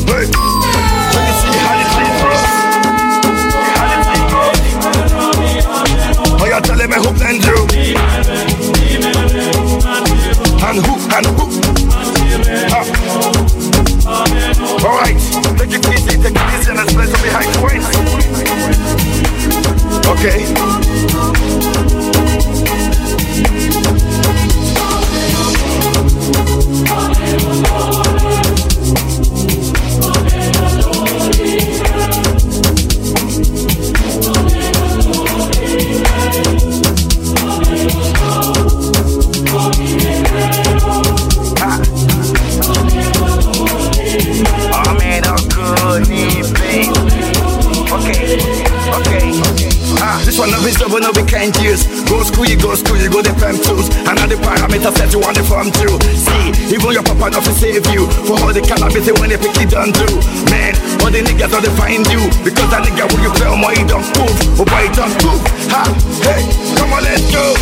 [59.04, 60.06] all cannabis when they pick it done do.
[60.51, 62.30] Man, all the niggas don't find you.
[62.43, 64.38] Because that nigga when you play on my don't move.
[64.60, 65.41] Oh boy, don't move.
[65.72, 65.84] Ha,
[66.24, 66.43] hey,
[66.78, 67.56] come on, let's go.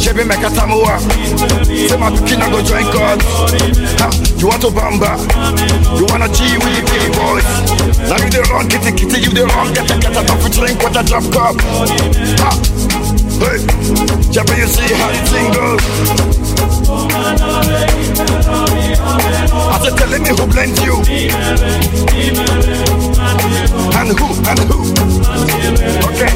[0.00, 0.98] Chevy make a tamua.
[1.66, 3.20] Say my tukina go join God.
[4.00, 5.18] Ha, you want to bamba?
[5.98, 7.44] You wanna G with the big boys?
[8.08, 10.80] Now you the wrong, kitty kitty, you the wrong, get a get a don't drink
[10.80, 11.56] with a drop cup.
[12.40, 12.50] Ha,
[13.42, 13.58] hey,
[14.32, 15.84] Chevy, you see how the thing goes.
[19.08, 20.96] I said, telling me who blends you.
[23.98, 24.78] And who, and who.
[26.08, 26.32] Okay.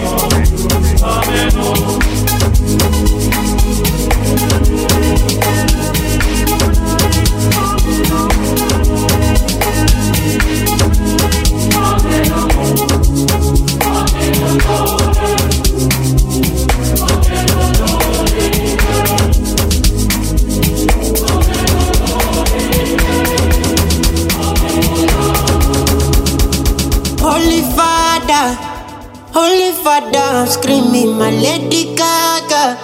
[14.65, 15.02] Holy
[29.35, 32.77] Holy Father, I'm screaming my Lady Gaga.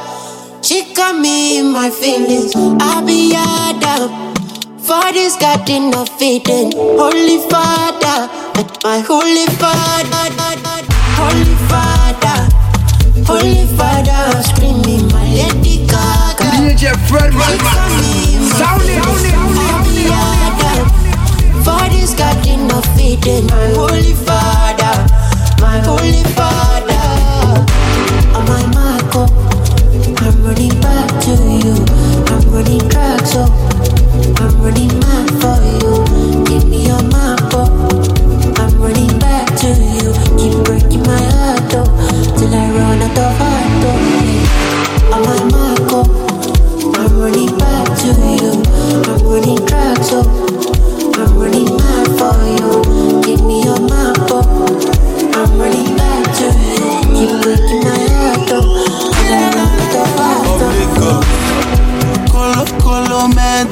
[0.62, 2.52] She got me in my feelings.
[2.56, 4.08] I be Adam.
[4.78, 6.72] Father's got enough feeding.
[6.74, 8.28] Holy Father,
[8.84, 10.24] my Holy Father,
[11.20, 12.38] Holy Father,
[13.28, 16.48] Holy Father, I'm screaming my Lady Gaga.
[16.56, 19.28] DJ Fred She got me in my Sound it, feelings.
[19.28, 20.86] sound it, I be Adam.
[21.62, 23.46] Father's got enough feeding.
[23.46, 24.94] My Holy Father,
[25.60, 26.94] my Holy Father.
[28.34, 29.26] Oh my Marco,
[30.24, 31.74] I'm running back to you.
[32.32, 33.44] I'm running back, so
[34.42, 35.58] I'm running mad for
[36.14, 36.17] you.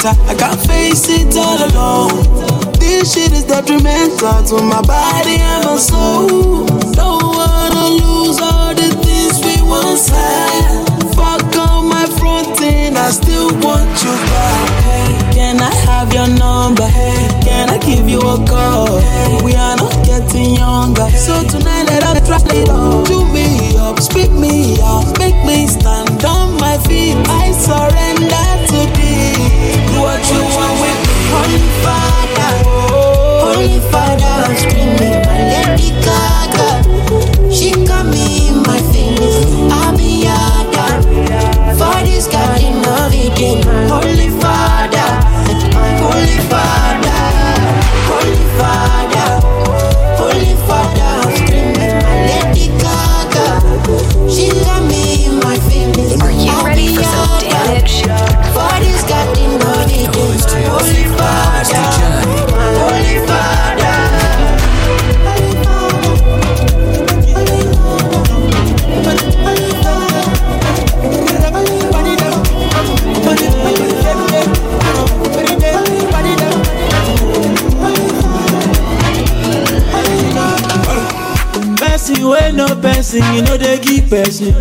[0.07, 0.31] pressure.
[0.31, 2.73] I can't face it all alone.
[2.79, 6.67] This shit is detrimental to my body and my soul.
[6.93, 10.85] Don't wanna lose all the things we once had.
[11.15, 14.85] Fuck all my front end, I still want you back.
[14.85, 16.87] Hey, can I have your number?
[16.87, 18.99] Hey, can I give you a call?
[18.99, 21.09] Hey, we are not getting younger.
[21.11, 23.05] So tonight let us try it all.
[23.05, 27.17] Do me up, speak me up, make me stand on my feet.
[27.29, 29.86] I surrender to thee
[31.37, 32.53] holy Father.
[33.45, 35.17] Holy Father, screaming.
[37.53, 39.73] She got me in my feelings.
[39.73, 39.87] I'll.
[41.79, 42.27] For this
[42.87, 43.13] of
[43.89, 44.26] Holy
[83.21, 84.55] person, you know they give person.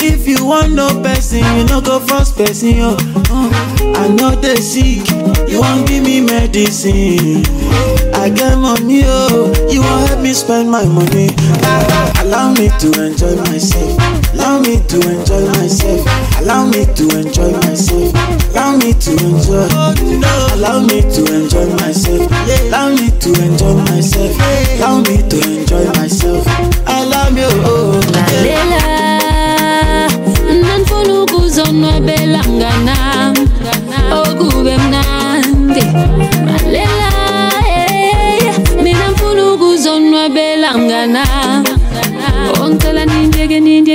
[0.00, 2.74] If you want no person, you no go force person.
[2.78, 2.96] Oh.
[3.30, 5.08] Uh, I know they sick,
[5.48, 7.44] you want give me medicine.
[8.14, 11.28] I get money, oh, you want help me spend my money.
[12.20, 13.98] Allow me to enjoy myself.
[14.34, 16.06] Allow me to enjoy myself.
[16.40, 18.14] Allow me to enjoy myself.
[18.50, 19.68] Allow me to enjoy.
[20.54, 22.30] Allow me to enjoy myself.
[22.66, 23.74] Allow me to enjoy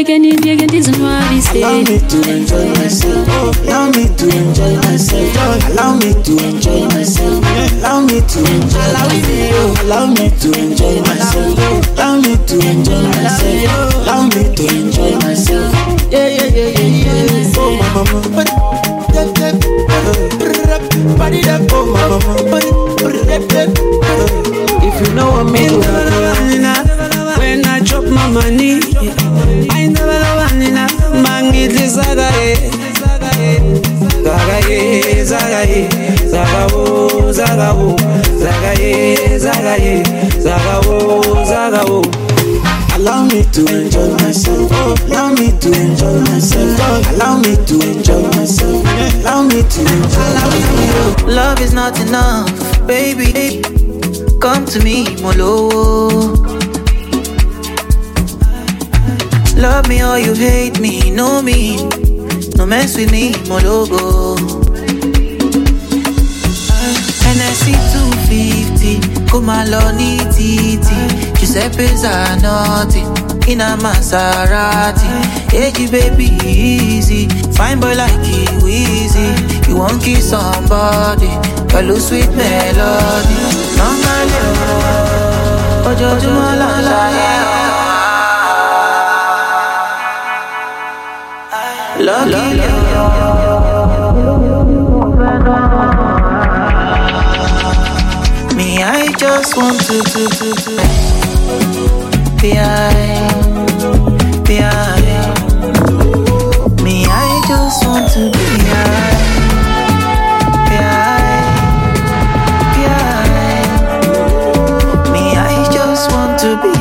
[0.03, 3.27] nindiyeke nindiyeke nindiyeke ndizinwabise Allow me to enjoy myself.
[3.67, 5.37] Allow me to enjoy myself.
[5.69, 7.45] Allow me to enjoy myself.
[7.79, 9.79] Allow me to enjoy myself.
[9.83, 11.59] Allow me to enjoy myself.
[11.95, 13.95] Allow me to enjoy myself.
[14.03, 15.71] Allow me to enjoy myself.
[16.11, 17.57] Yeah, yeah, yeah, yeah, yeah.
[17.57, 18.43] Oh, my mama.
[24.85, 26.62] If you know what I
[27.93, 28.79] drop my money,
[29.69, 30.87] I never love Anina.
[31.23, 32.57] Mangitli zagaye,
[34.23, 35.89] zagaye, zagaye,
[36.31, 37.95] zagawo, zagawo,
[38.41, 40.03] zagaye, zagaye,
[40.39, 42.01] zagawo, zagawo.
[42.95, 44.69] Allow me to enjoy myself.
[44.71, 44.95] Oh.
[45.07, 46.79] Allow me to enjoy myself.
[46.81, 47.13] Oh.
[47.13, 48.85] Allow me to enjoy myself.
[49.19, 50.73] Allow me to enjoy myself.
[50.95, 51.25] Oh.
[51.27, 52.49] Love is not enough,
[52.87, 53.61] baby.
[54.39, 56.42] Come to me, Molo.
[59.63, 61.77] Love me or you hate me, know me.
[62.57, 64.35] No mess with me, Mologo.
[67.31, 67.71] NSC
[68.27, 69.99] 250, come along,
[70.35, 70.99] titi.
[71.39, 73.03] Giuseppe Zanotti,
[73.47, 75.07] in a Maserati.
[75.49, 77.29] Hey, baby, easy.
[77.53, 79.31] Fine boy like you, easy.
[79.69, 81.31] You won't kiss somebody,
[81.71, 83.39] follow sweet melody.
[83.79, 84.41] Normally,
[85.87, 86.69] ojoojúmọ́ là
[87.39, 87.42] ń
[92.03, 92.09] Me,
[98.83, 100.71] I just want to, to, to, to
[102.41, 103.23] be high,
[104.43, 104.99] be high.
[106.83, 109.23] Me, I just want to be high,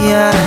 [0.03, 0.42] to.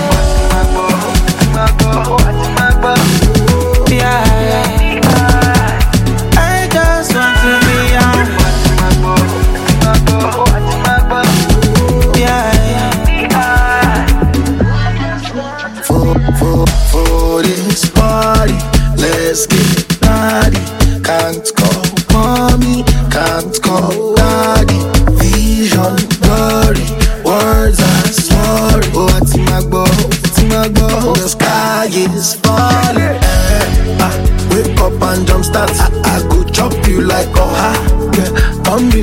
[31.96, 33.16] Is falling.
[33.24, 34.12] Eh, ah,
[34.52, 35.70] wake up and jump start.
[35.72, 37.72] I, I go chop you like a ha.
[38.16, 38.30] Yeah,
[38.64, 39.02] come be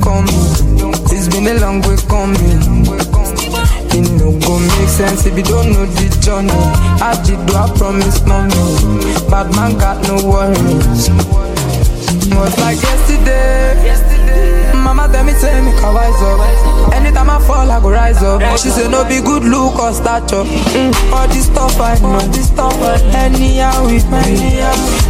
[5.01, 6.53] sense if you don't know the journey.
[7.01, 8.53] I did do I promise mommy.
[9.33, 11.09] Bad man got no worries.
[12.37, 13.81] Was like yesterday.
[14.77, 16.93] Mama tell me say me can wise up.
[16.93, 18.41] Anytime I fall, I go rise up.
[18.61, 20.45] She say no be good look or stature.
[20.77, 22.21] Mm, all this stuff I know.
[22.33, 24.61] This stuff I anyhow with me.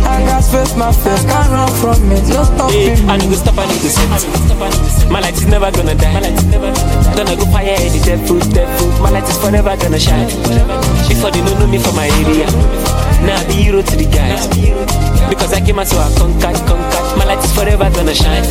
[0.08, 2.24] I got face my face, can't run from it.
[2.32, 5.12] No stopping I need to stop, I need to set.
[5.12, 6.14] My light is never gonna die.
[6.14, 6.72] My light is never
[7.16, 8.81] gonna go fire any dead food, dead food.
[9.02, 10.28] My light is forever gonna shine.
[11.10, 12.46] Before they don't know me for my area.
[13.26, 15.11] Now I be hero to the guys.
[15.32, 16.60] Because I came out so I conquered.
[17.18, 18.44] My light is forever gonna shine.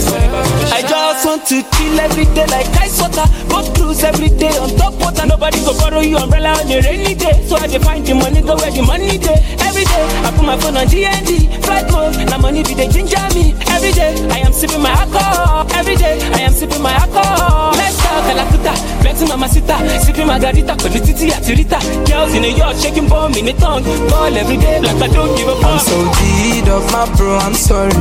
[0.72, 3.24] I just want to chill every day like ice water.
[3.53, 5.26] Go cruise every day on top water.
[5.26, 7.37] Nobody go borrow you umbrella on a rainy day.
[7.47, 9.37] So I dey find the money, go where the money day.
[9.61, 12.16] Every day I put my phone on DND, flight mode.
[12.31, 13.53] Now money be the ginger me.
[13.68, 15.66] Every day I am sipping my alcohol.
[15.76, 17.72] Every day I am sipping my alcohol.
[17.76, 18.72] Let's talk Calacuta,
[19.03, 21.78] flexing mama sita, sipping margarita, pẹ̀lú títí àti rita.
[22.09, 23.85] Girls in a yacht shaking bomb in a tongue.
[24.09, 25.70] Ball every day like I don't give a fuck.
[25.70, 27.93] I'm so deed of my bro, I'm sorry.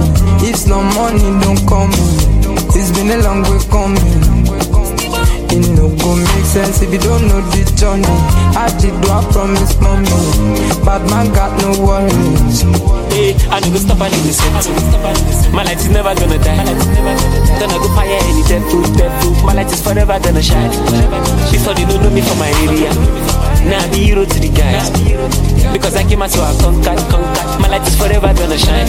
[0.45, 1.91] If no money, don't come.
[2.77, 3.97] It's been a long way coming.
[5.49, 8.05] It no go make sense if you don't know the journey.
[8.53, 10.05] I did do I promise mommy.
[10.85, 12.61] Bad man got no worries.
[13.09, 15.51] Hey, I need to stop, I need to set.
[15.51, 16.63] My light is never gonna die.
[17.59, 19.35] Gonna go fire any dead food, dead food.
[19.43, 20.69] My light is forever gonna shine.
[21.51, 23.48] Before they don't know me for my area.
[23.65, 24.89] Now be hero to the guys.
[25.73, 27.61] Because I came out so I conquered, conquered.
[27.61, 28.87] My light is forever gonna shine.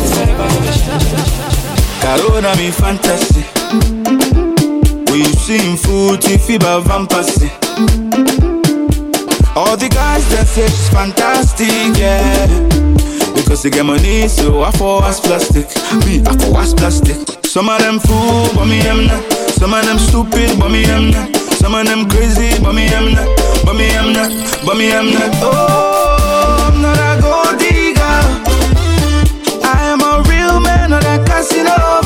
[2.00, 3.42] Corona me fantasy.
[5.10, 7.50] When you sing food, if have fantasy.
[9.56, 11.68] All the guys that say she's fantastic,
[11.98, 12.46] yeah.
[13.34, 15.66] Because they get money, so I for us plastic.
[16.06, 17.16] Me, I for us plastic.
[17.44, 19.22] Some of them fool, but me I'm not.
[19.58, 21.36] Some of them stupid, but me I'm not.
[21.58, 23.26] Some of them crazy, but me I'm not.
[23.64, 24.30] But me I'm not.
[24.64, 25.30] But me I'm not.
[25.42, 28.20] Oh, I'm not a gold digger.
[29.62, 31.99] I am a real man, not a Casanova.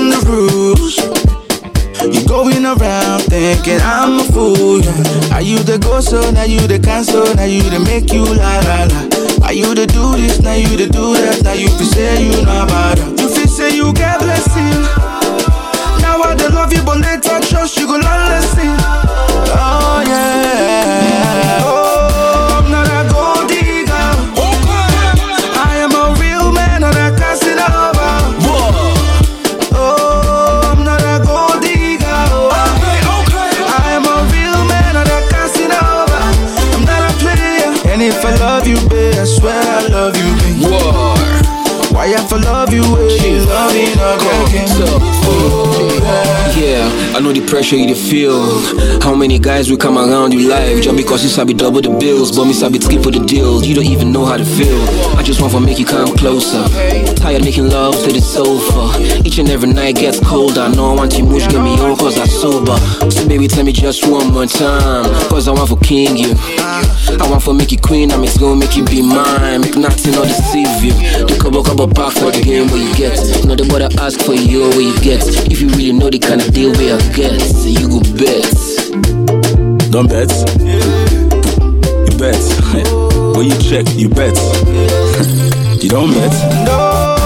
[0.00, 0.96] Breaking the rules.
[2.14, 4.80] You going around thinking I'm a fool.
[4.80, 5.34] Yeah.
[5.36, 8.58] Are you the go so now you the cancel now you the make you la
[8.60, 9.46] la la.
[9.46, 12.40] Are you the do this now you the do that now you fi say you
[12.42, 13.20] about it.
[13.20, 14.82] You fi say you get blessing.
[16.00, 18.76] Now I don't love you but later trust you go learn lesson.
[19.52, 20.89] Oh yeah.
[42.00, 43.20] Why I for love you, babe?
[43.20, 44.16] You love me, not
[46.56, 48.40] Yeah, I know the pressure you feel.
[49.02, 52.34] How many guys will come around you life just because you sabi double the bills,
[52.34, 53.66] but me sabi skip for the deals.
[53.66, 54.80] You don't even know how to feel.
[55.18, 56.64] I just want to make you come closer.
[57.16, 58.96] Tired making love to the sofa.
[59.22, 60.62] Each and every night gets colder.
[60.62, 62.78] I know I want you much get me on cause I sober.
[63.10, 65.04] So baby, tell me just one more time.
[65.28, 66.32] Cause I want for king you.
[67.20, 69.60] I want for make you queen, I'm gonna make you be mine.
[69.60, 70.24] Make nothing or
[70.80, 71.26] deceive you.
[71.26, 73.16] The couple couple back for the game where you get.
[73.44, 75.22] Not the boy ask for you where you get.
[75.50, 78.48] If you really know the kind of deal where I get, you go bet.
[79.90, 80.30] Don't bet.
[82.06, 82.40] You bet.
[83.36, 84.36] when you check, you bet.
[85.82, 86.32] you don't bet.
[86.66, 87.19] No,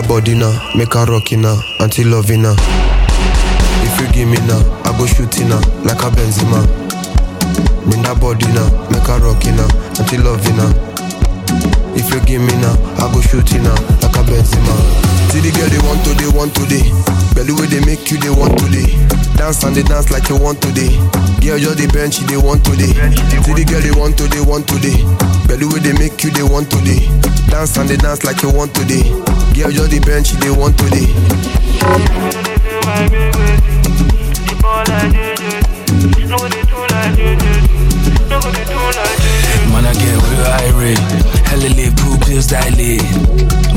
[0.00, 2.54] that body now, make her rock it now, until loving now.
[3.84, 6.64] If you give me now, I go shooting now, like a Benzema.
[7.84, 10.72] Bring that body now, make her rock it now, until loving now.
[11.96, 15.09] If you give me now, I go shooting now, like a Benzema.
[15.30, 16.90] See the girl they want to, they want today.
[17.34, 18.90] Belly way they make you, they want today.
[19.38, 20.90] Dance and they dance like you want today.
[21.40, 22.90] Girl, you're the bench, they want today.
[23.46, 24.98] See the girl they want to, they want today.
[25.46, 27.06] Belly way they make you, they want today.
[27.46, 29.06] Dance and they dance like you want today.
[29.54, 31.06] Girl, you're the bench, they want today.
[39.80, 40.44] Man, I get real
[40.76, 41.00] irate.
[41.48, 43.00] Hella lit, pool pills dilate.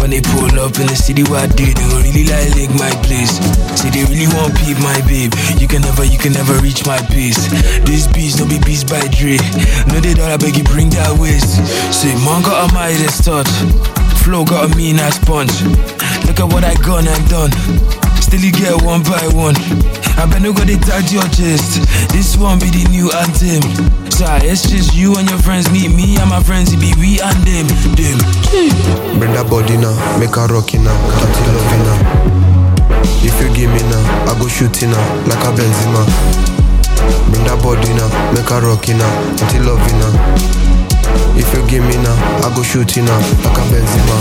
[0.04, 2.72] When they pull up in the city, what I do, they go really like lick
[2.76, 3.40] my place.
[3.80, 5.32] See, they really want peep my babe.
[5.64, 7.40] You can never, you can never reach my pace.
[7.88, 9.40] This beast, no be beast by Dre.
[9.88, 11.64] No, they don't, I beg you, bring that waist.
[11.96, 13.48] Say, man, got a Midas touch.
[14.28, 15.56] Flow got a mean ass punch.
[16.28, 17.56] Look at what I gone and done.
[18.20, 19.56] Still you get one by one.
[20.20, 21.80] I bet no go your chest.
[22.12, 24.03] This one be the new anthem.
[24.22, 25.72] It's just you and your friends.
[25.72, 26.72] Meet me and my friends.
[26.72, 27.66] It be we and them.
[27.98, 28.18] Them.
[29.18, 31.98] Bring that body now, make her rock now, cat it love now.
[33.26, 36.06] If you give me now, I go shooting now, like a Benzema.
[37.34, 38.06] Bring that body now,
[38.38, 40.14] make her rock now, cat it love now.
[41.34, 42.14] If you give me now,
[42.46, 44.18] I go shoot you now, like a Benzema.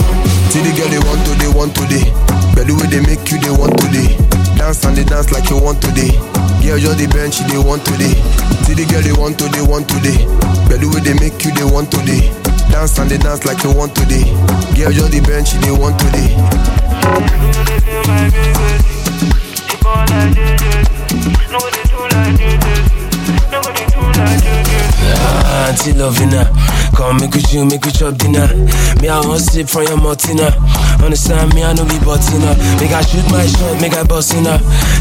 [0.49, 2.09] See the girl they want to, they want today.
[2.57, 4.17] Belly way they make you, they want today.
[4.63, 6.13] Dance and they dance like you want today.
[6.63, 8.15] Girl, you're the bench, they want today.
[8.63, 10.23] See the girl they want to, they want today.
[10.71, 12.31] Belly way they make you, they want today.
[12.71, 14.23] Dance and they dance like you want today.
[14.79, 16.39] Girl, you're the bench, they want today.
[25.05, 26.45] Ah, Auntie Lovina,
[26.97, 28.47] come make with you, make we chop dinner.
[29.01, 30.51] Me, I want sip from your Martina.
[31.03, 32.55] Understand me, I no be buttina.
[32.79, 34.59] Make I shoot my shot, make I bust in her.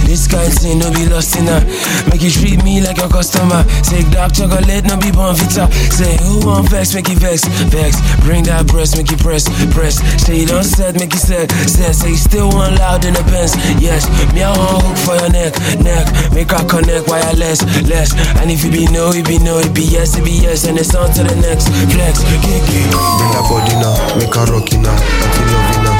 [0.10, 1.62] This kind thing no be lost in her.
[2.10, 3.62] Make you treat me like your customer.
[3.86, 5.70] Say dark chocolate, no be bonfita.
[5.93, 8.02] Say who want vex, make you vex, vex.
[8.26, 10.02] Bring that breast, make you press, press.
[10.26, 11.93] Say you don't set, make you set, set.
[11.93, 13.54] Say you still want loud in the pants.
[13.78, 15.54] Yes, me, I want hook for your neck,
[15.86, 16.10] neck.
[16.34, 18.10] Make her connect wireless, less.
[18.41, 19.86] And if you be no, you be no, you be
[20.24, 20.64] be yes.
[20.66, 22.24] And it's on to the next flex.
[22.24, 22.64] Kick it.
[22.64, 25.96] Bring that body now, make her rock now, it love now.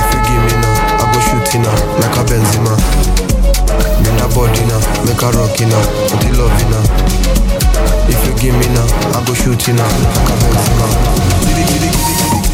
[0.00, 2.74] If you give me now, I go shoot you now, like a Benzema.
[4.00, 6.84] Bring that body now, make her rock now, it love now.
[8.08, 10.86] If you give me now, I go shoot you now, like a Benzema.
[11.44, 12.53] Giddy, giddy, giddy, giddy.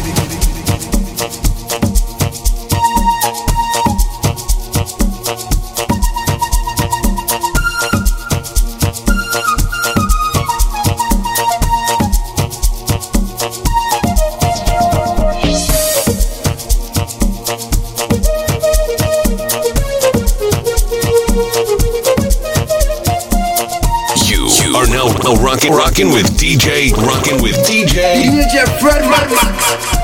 [25.63, 28.23] Now rocking, rocking with DJ, rocking with DJ.
[28.23, 30.00] DJ Fred Max.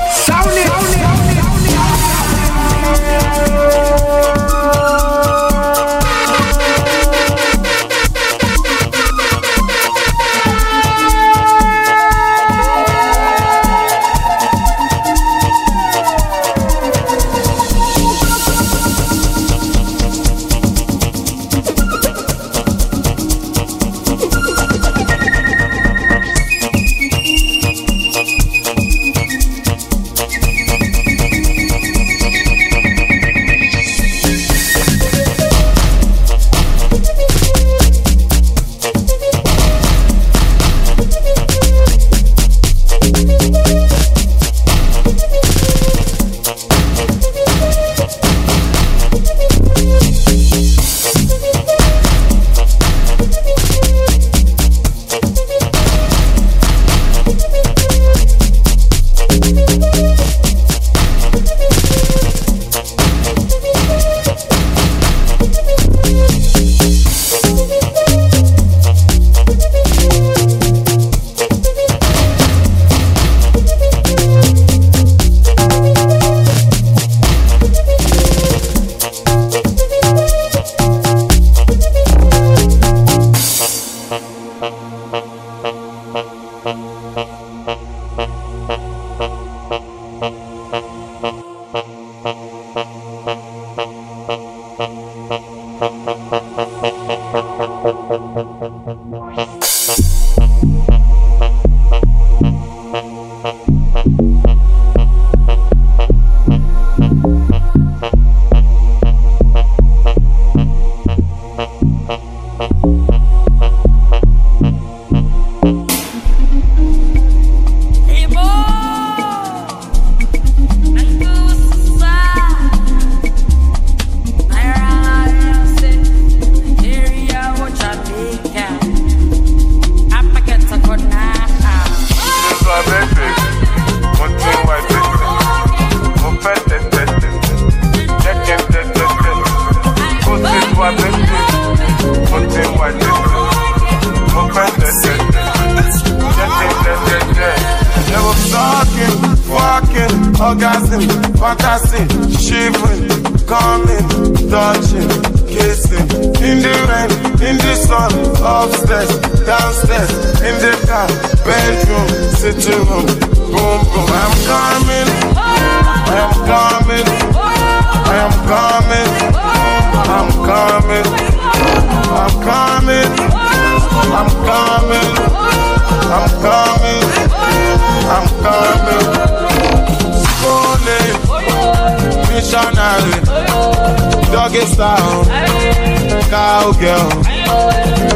[186.72, 187.22] Cowgirl.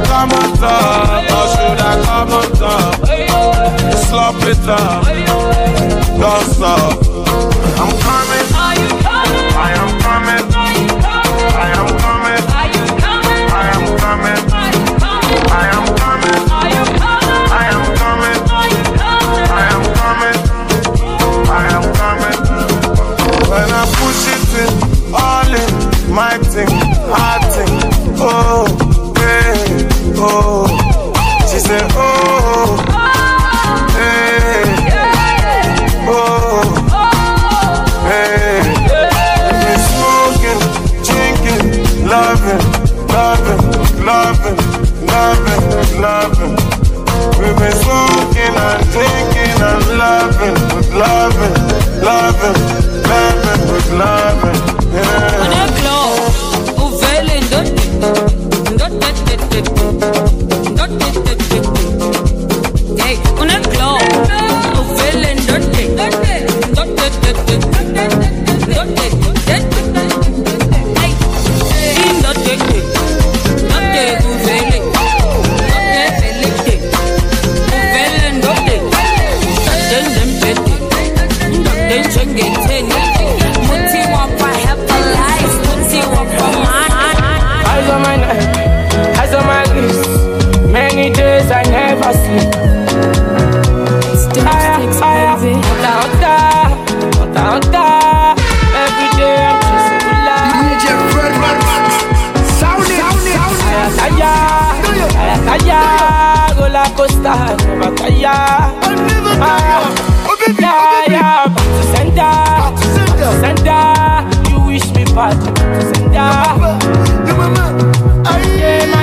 [0.04, 3.06] Come on top, or should I come on top?
[3.94, 5.04] Slop it up,
[6.18, 7.51] don't stop.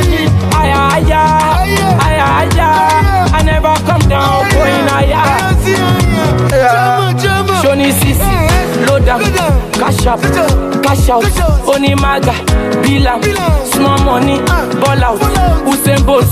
[0.10, 0.26] Me
[0.56, 1.22] aya, aya,
[2.02, 2.68] aya, aya.
[3.32, 5.26] I never come down, going higher.
[7.62, 9.22] Shoni Sisi, load down,
[9.74, 10.22] cash up,
[10.82, 11.24] cash out,
[11.68, 12.34] Onimaga,
[12.82, 13.22] Bilam,
[13.74, 14.40] small money,
[14.82, 15.20] ball out,
[15.68, 16.26] Usain Bolt,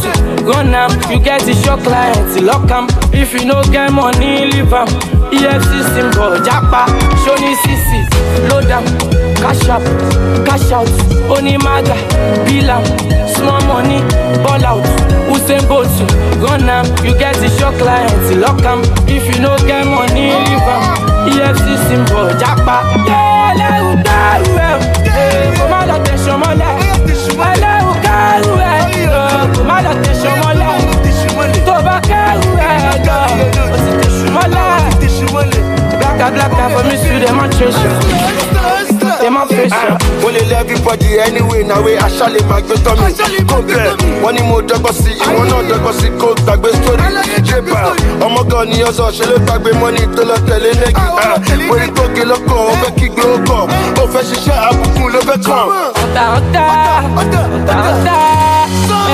[0.44, 4.74] run am, you get the shock client, lock am, if you no get money, leave
[4.74, 4.88] am,
[5.32, 6.86] EFC symbol, Japa,
[7.24, 8.86] Shoni Sisi, load down,
[9.42, 9.84] cash up,
[10.46, 10.88] cash out,
[11.30, 11.96] Onimaga,
[12.46, 12.84] Bilam,
[13.36, 14.00] small money,
[14.44, 14.84] ball out,
[15.32, 15.88] Usain Bolt,
[16.42, 20.68] run am, you get the shock client, lock am, if you no get money, leave
[20.74, 20.84] am,
[21.28, 22.78] EFC symbol, Japa,
[23.08, 24.78] yeah, lẹ́rù dẹ́rù ẹ̀,
[25.58, 26.72] kò má lọ tẹ̀sán mọ́lẹ̀,
[27.52, 28.82] ẹlẹ́rù kẹ́rù ẹ̀,
[29.56, 30.72] kò má lọ tẹ̀sán mọ́lẹ̀,
[31.68, 32.76] tó bá kẹ́rù ẹ̀
[33.08, 33.18] lọ,
[33.84, 35.62] ti tẹ̀sán mọ́lẹ̀,
[36.00, 38.57] blaka blaka for me to
[39.22, 40.22] demonstration, demonstration.
[40.22, 43.92] mo lè lé everybody anyway na wey aṣálẹ̀ máa gbé tọ́ mi kó bẹ́ẹ̀
[44.24, 47.04] wọ́n ní mo dọ́gbọ́n sí ìwọ náà dọ́gbọ́n sí kó gbàgbé story.
[47.48, 47.80] Jébà
[48.26, 51.06] ọmọ gan ni ọ̀sán ṣe ló gbàgbé mọ́ni tó lọ tẹ̀lé nẹ́gì
[51.72, 53.60] orí tó gé lọ́kọ̀ ó fẹ́ kígbe ó kọ̀
[54.02, 55.66] ó fẹ́ ṣiṣẹ́ àbùkù ló fẹ́ kàn.
[56.04, 56.66] Ota, ota,
[57.22, 57.42] ota,
[57.90, 58.18] ota.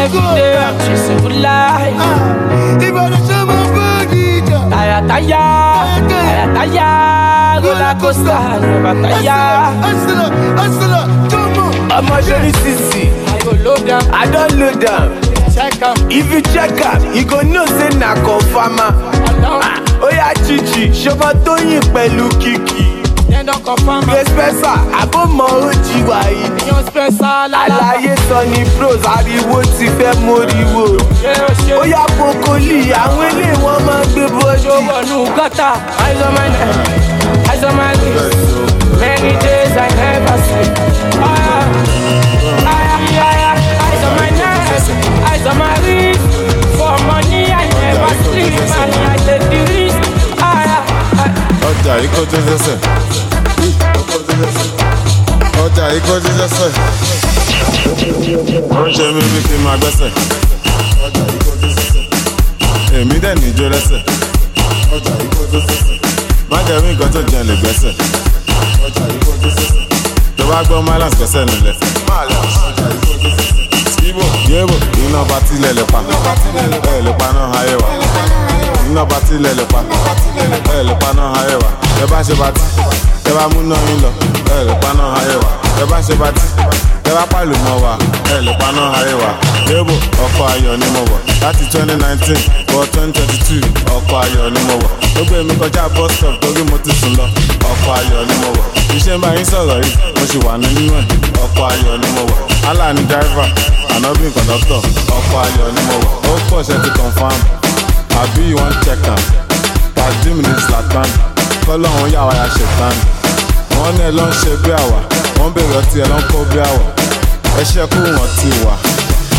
[0.04, 1.36] Every day I'm chasing good.
[1.46, 1.98] life.
[4.72, 5.44] Taya, taya,
[6.10, 6.90] taya, taya.
[6.92, 7.23] Roller
[7.64, 9.24] coaster, never tire.
[11.98, 13.04] ọmọ ṣẹ́ni sísì
[14.14, 15.12] i don load am
[16.10, 18.88] if you check am you go know say na confama
[20.02, 22.84] oya chichi ṣọmọ tóyìn pẹ̀lú kìkì?
[24.08, 26.46] Gbé spẹ́sà àbọ̀mọ̀ ojì wàyí
[27.64, 30.84] àlàyé sọ ní pros ariwo ti fẹ́ móríwó
[31.82, 34.68] oya pokoli àwọn ilé wọn máa gbé bọ́ọ̀dì.
[34.90, 35.70] wọnú gọ́tà
[36.06, 37.03] eyes on my neck
[37.64, 40.74] eyes on my wrist many days I never sleep.
[41.24, 41.60] Aya,
[42.68, 43.52] aya, aya,
[43.86, 44.60] eyes on my neck
[45.32, 46.20] eyes on my wrist
[46.78, 50.02] for money I never sleep I take the risk.
[50.44, 50.78] Aya,
[51.24, 51.32] aya.
[51.70, 52.76] ọjà yìí kọjú sẹsẹ
[55.64, 56.68] ọjà yìí kọjú sẹsẹ
[58.72, 60.10] ó ń ṣe mí bí kí n máa gbẹ́sẹ̀
[63.00, 64.02] èmi dẹ̀ níjó lẹ́sẹ̀
[64.96, 66.03] ọjà yìí kọjú sẹsẹ
[66.54, 67.94] má jẹ́ rí nǹkan tó jẹun lè gbẹ́sẹ̀.
[70.38, 71.76] tó bá gbọ́ malance gbẹ́sẹ̀ nílẹ̀.
[73.94, 74.76] skibo yébo
[75.06, 76.00] iná bá tilẹ̀ lè pa.
[76.94, 77.90] Ẹ̀ lè pa náà ayé wa
[78.94, 79.80] iná bá tilẹ̀ lè pa.
[80.78, 81.70] Ẹ̀ lè pa náà ayé wa.
[82.02, 82.62] Ẹ bá ṣe bá ti
[83.26, 84.02] ẹ bá mú náà yín
[84.82, 85.50] pa náà ayé wa.
[85.82, 86.42] Ẹ bá ṣe bá ti
[87.10, 87.94] ẹ bá pàlù mọ́ wa.
[88.36, 89.30] Ẹ lè pa náà ayé wa.
[89.70, 89.94] Yébo
[90.26, 91.20] ọkọ̀ ayọ̀ ni mo wọ̀.
[91.42, 92.38] Láti twenty nineteen
[92.74, 93.62] wọ twenty twenty two
[93.98, 94.92] ọkọ̀ ayọ̀ ni mo wọ̀.
[95.20, 95.54] Ó gbé mi
[95.96, 97.26] bus stop torí mo ti sùn lọ.
[97.72, 98.66] Ọkọ̀ ayọ̀ ni mo wọ̀.
[98.98, 101.04] Iṣẹ́ bá yín sọ̀rọ̀ yìí mo sì wà nínú ẹ̀
[101.46, 102.70] ọkọ̀ ayọ̀ ni mo wọ̀.
[102.70, 103.50] Allah ni driver
[103.96, 104.82] anobi conductor
[105.18, 106.14] ọkọ̀ ayọ̀ ni mo wọ̀.
[106.30, 107.34] Ó pọ̀ ṣe ti confam
[108.22, 109.22] àbí you wan check am
[110.36, 111.10] mi ní zlatan.
[111.66, 112.96] Kọ́lọ́hún yà wá ya ṣètàn
[113.78, 115.00] wọ́n ní ẹ ló ń ṣe bí àwà.
[115.38, 116.84] Wọ́n bèrè ọtí ẹ ló ń kó bí àwà.
[117.60, 118.74] Ẹ ṣe kú wọn ti wà.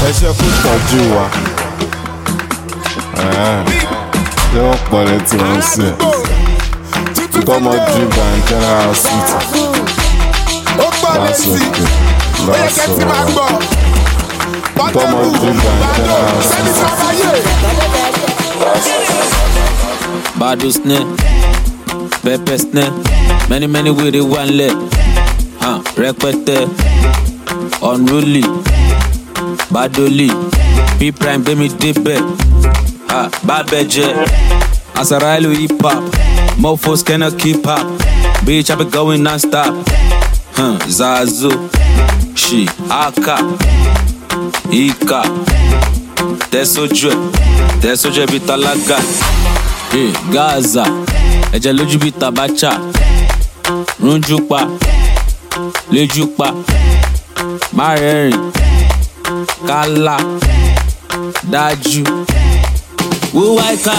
[0.06, 1.24] Ẹ ṣe kú tọ́jú wa.
[4.52, 5.94] ṣé wọ́n pọ̀ létí wọn sí ẹ̀
[7.46, 9.42] kọ́mọ drink and general hospital
[11.14, 11.88] that's okay
[12.46, 13.30] that's alright
[14.94, 16.88] kọ́mọ drink and general hospital.
[20.38, 21.06] Bado snare,
[22.22, 22.90] pepper snare,
[23.48, 24.72] many many with it one leg.
[25.60, 26.68] Huh, rẹpẹtẹ,
[27.82, 28.42] unruly,
[29.70, 30.28] badoli,
[30.98, 32.20] P prime gbẹmí débẹ̀,
[33.08, 34.26] ah, bábẹ́ jẹ́,
[35.00, 36.02] Asarailu hip hop,
[36.58, 37.80] mofos cannot keep up,
[38.44, 39.74] bitch I be going non-stop,
[40.56, 41.52] huh, Zazu,
[42.36, 43.36] she, Aka,
[44.70, 45.22] Ika,
[46.50, 47.18] tẹ̀sójú ẹ̀,
[47.82, 48.98] tẹ̀sójú ẹ̀ bí tálákà.
[49.92, 50.84] Hey, Gaza,
[51.52, 52.70] ẹ̀jẹ̀ lójú bíi tabacha,
[54.02, 54.60] rúnjú pa,
[55.92, 56.48] léjú pa,
[57.72, 58.40] má rẹ́rìn,
[59.68, 60.16] kálá,
[61.52, 62.02] dájú,
[63.34, 63.94] wúwá ìka.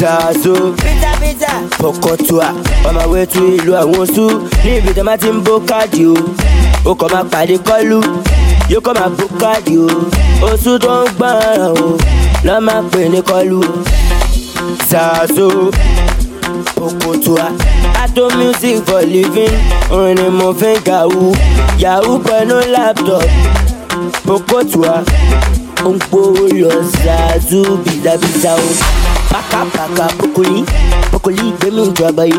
[0.00, 0.74] Zazo
[1.78, 2.48] Pokotua
[2.88, 4.24] On my way to ìlú àwọn oṣù.
[4.64, 6.14] Níbi tí a máa ti ń bó káàdì o
[6.84, 8.00] Ó kọ́ máa pàdé kọ́lù.
[8.70, 9.88] Yóò kọ́ máa bó káàdì o
[10.48, 11.96] Oṣù tó ń gbọ́ràn o
[12.46, 13.74] Lọ́ máa pè ní kọ́lù o
[14.90, 15.48] Zazo
[16.76, 17.46] Pokotua
[18.02, 19.56] Ato music for living
[19.90, 21.22] Orin ni mo fi ń kàwú
[21.82, 23.24] Yahoo pẹ̀lú laptop
[24.26, 24.94] Pokotua
[25.84, 26.72] Ó ń gbówó lọ
[27.04, 28.68] Zazu bìdàbìdà o.
[29.32, 30.64] Pàkàpàkà Pokoli
[31.12, 32.38] Pokoli gbẹ̀mí ìjọ àgbáyé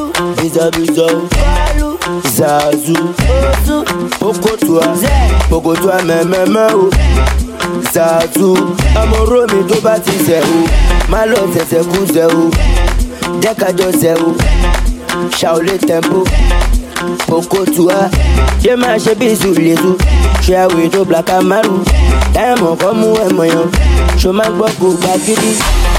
[0.37, 1.27] o
[2.37, 2.95] zazu.
[4.19, 4.85] Pokotua
[5.49, 6.89] pokotua mẹ́mẹ́mẹ́ o.
[7.93, 8.49] Zazu.
[9.01, 10.57] Ọmọ romi tó bá ti sẹ̀ o.
[11.11, 12.43] Má lọ ṣẹ̀ṣẹ̀ kú sẹ̀ o.
[13.41, 14.29] Jẹ́ kájọ sẹ̀ o.
[15.39, 16.19] Ṣàwọlé tẹ̀mpo
[17.27, 17.99] pokotua
[18.63, 19.89] ṣé máa ṣe bí ìsúlẹ̀sù?
[20.45, 21.79] Ṣé àwìn tó blaka márùn
[22.35, 23.67] dáhùn kọ́ mú ẹ̀mọ̀ yàn.
[24.21, 25.11] Ṣó máa gbọ́ kó gba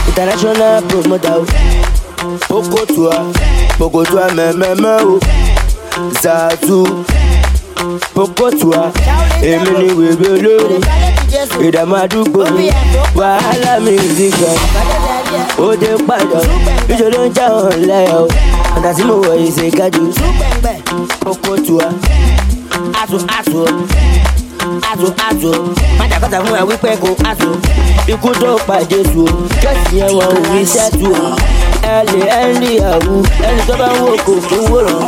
[0.09, 1.45] international promoter o
[2.49, 3.15] pokotua
[3.79, 5.19] pokotua mẹ́mẹ́mẹ́ o.
[6.23, 6.81] Zazu
[8.15, 8.81] pokotua
[9.51, 10.79] èmi ni wèrè olórí
[11.67, 12.67] ìdààmú àdúgbò mi
[13.19, 14.59] wàhálà mi ti gan
[15.59, 16.41] ó dé padà
[17.13, 18.27] ló ń já hàn lẹ́yà o.
[18.77, 20.05] Ọ̀tà tí mo wọ̀ yìí ṣe gájú
[21.25, 21.87] pokotua
[23.03, 23.63] aṣọ aṣọ
[24.91, 25.53] aṣọ aṣọ
[25.99, 27.51] májàkọ́ta fún ẹ wípé kò aṣọ
[28.13, 29.33] ikú tó pa jésù o.
[29.63, 31.29] Jọ́sì yẹn wọn ò rí sẹ́tù o
[31.83, 33.15] ẹ lè ẹ ń rí ìyàwó
[33.49, 35.03] ẹni tó bá ń wò kò kí ń wòrán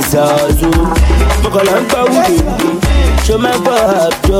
[0.00, 0.70] ìsàzó
[1.42, 2.24] mọ̀kànlá ń gbọ́ wúlò
[3.26, 4.38] ṣó máa ń gbọ́ àjọ.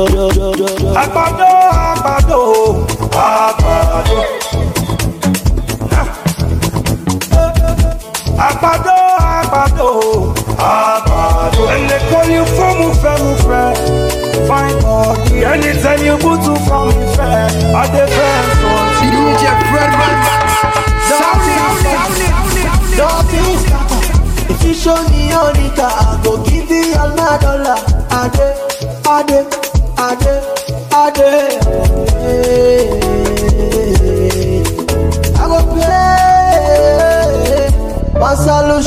[1.03, 1.49] àgbàdo
[1.89, 2.39] àgbàdo
[3.25, 4.19] àgbàdo.
[8.47, 8.95] àgbàdo
[9.37, 9.89] àgbàdo
[10.71, 11.63] àgbàdo.
[11.73, 13.67] and they call you fún mu fẹ́ mu fẹ́
[14.47, 17.33] fine body anytime you put to fún mi fẹ́
[17.81, 18.71] adé fẹ́ sọ.
[19.01, 19.91] DJ Fred
[24.71, 27.75] If show me your nigga, I go give you all my dollar.
[28.21, 28.55] Ade,
[29.05, 29.39] ade,
[29.99, 30.33] ade,
[30.95, 31.29] ade.
[35.35, 37.01] I go pay.
[38.17, 38.77] Masalo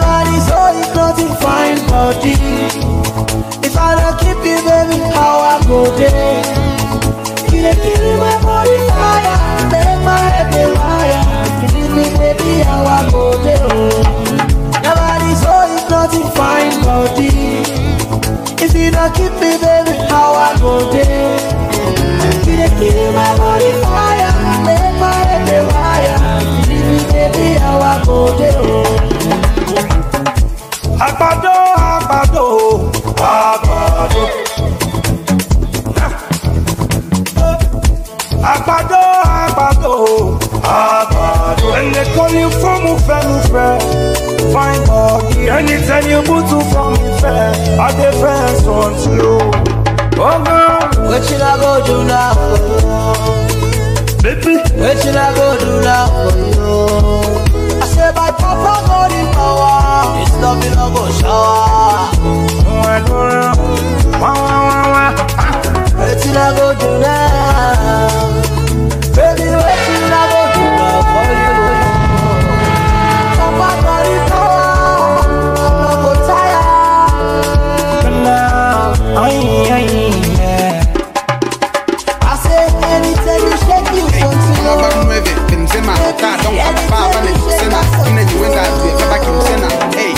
[0.00, 2.34] body so hypnotic, fine body.
[3.66, 5.90] If I don't keep you, baby, how I go
[8.20, 9.36] my body fire,
[9.72, 10.54] make my head
[11.96, 13.58] me, baby, how I go there?
[13.62, 14.14] Oh.
[16.84, 17.28] Body.
[18.64, 20.92] If you don't keep me, baby, how I go
[23.12, 24.13] my body fire,
[27.32, 28.52] baby, how I go there?
[28.56, 29.00] Oh.
[31.06, 31.54] Àgbàdo,
[31.92, 32.46] àgbàdo,
[33.18, 34.22] àgbàdo.
[38.52, 39.02] Àgbàdo,
[39.42, 39.94] àgbàdo,
[40.62, 41.66] àgbàdo.
[41.78, 43.66] And they call you from Ufenufe.
[44.52, 47.34] Fine body, anytime you put to from Ife,
[47.80, 49.34] I defense want you.
[50.16, 52.32] Oh girl, What should I go do now
[53.48, 53.53] you?
[54.24, 56.80] Baby, what should I go do now for you?
[57.78, 61.64] I say my papa got the power, it's love me no go shower.
[66.24, 68.32] Should I go do now?
[69.14, 71.54] Baby, should I go do now for you?
[73.36, 73.68] Papa
[74.30, 75.20] power,
[75.60, 77.12] I'm not go tired.
[78.24, 79.36] now, ay,
[79.70, 79.93] ay,
[86.44, 87.20] Baba
[89.18, 90.14] kim cena, hey.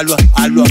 [0.00, 0.64] alba, alba,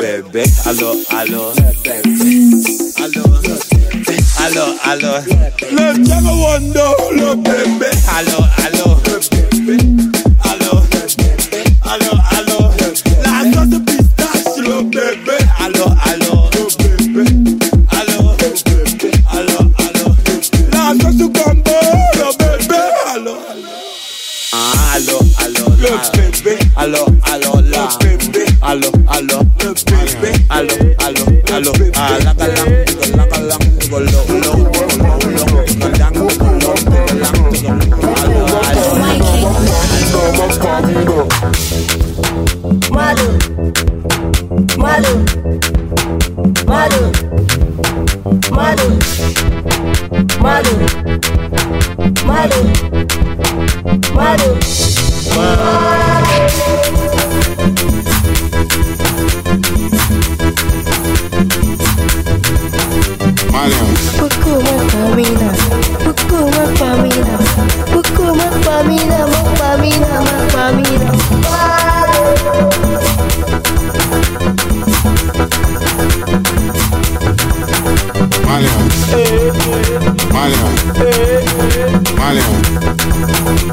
[0.00, 0.42] bebé.
[0.64, 1.52] Aló, aló,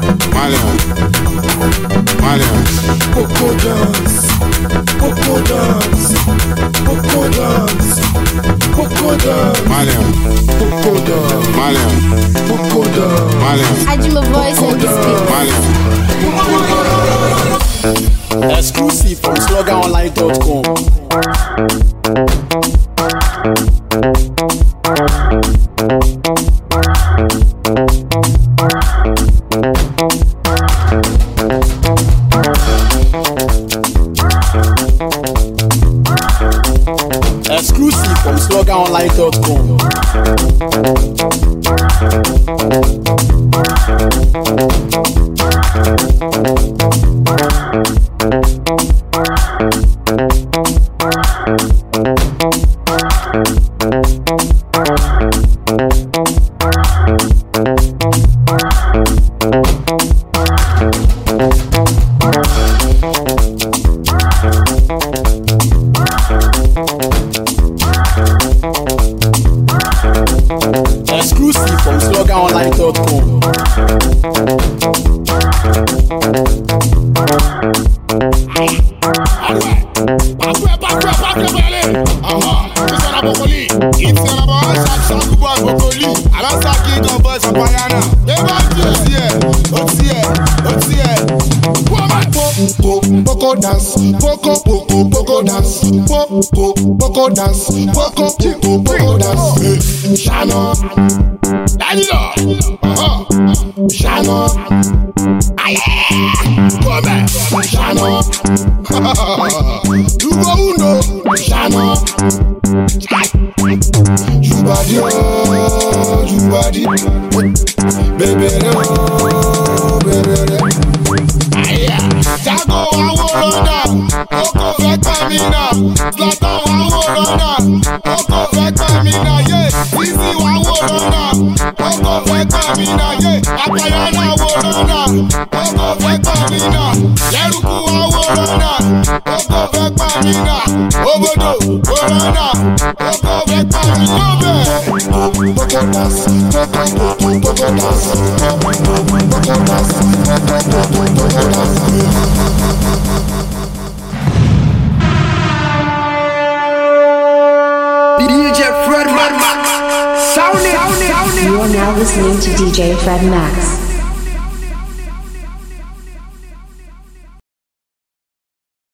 [0.08, 0.82] Malians,
[1.68, 1.68] Malians.
[1.68, 1.68] Dance, dance, dance, dance.
[13.38, 13.84] Dance, dance,
[14.28, 14.58] voice
[18.58, 21.97] Exclusive from SluggerOnline.com.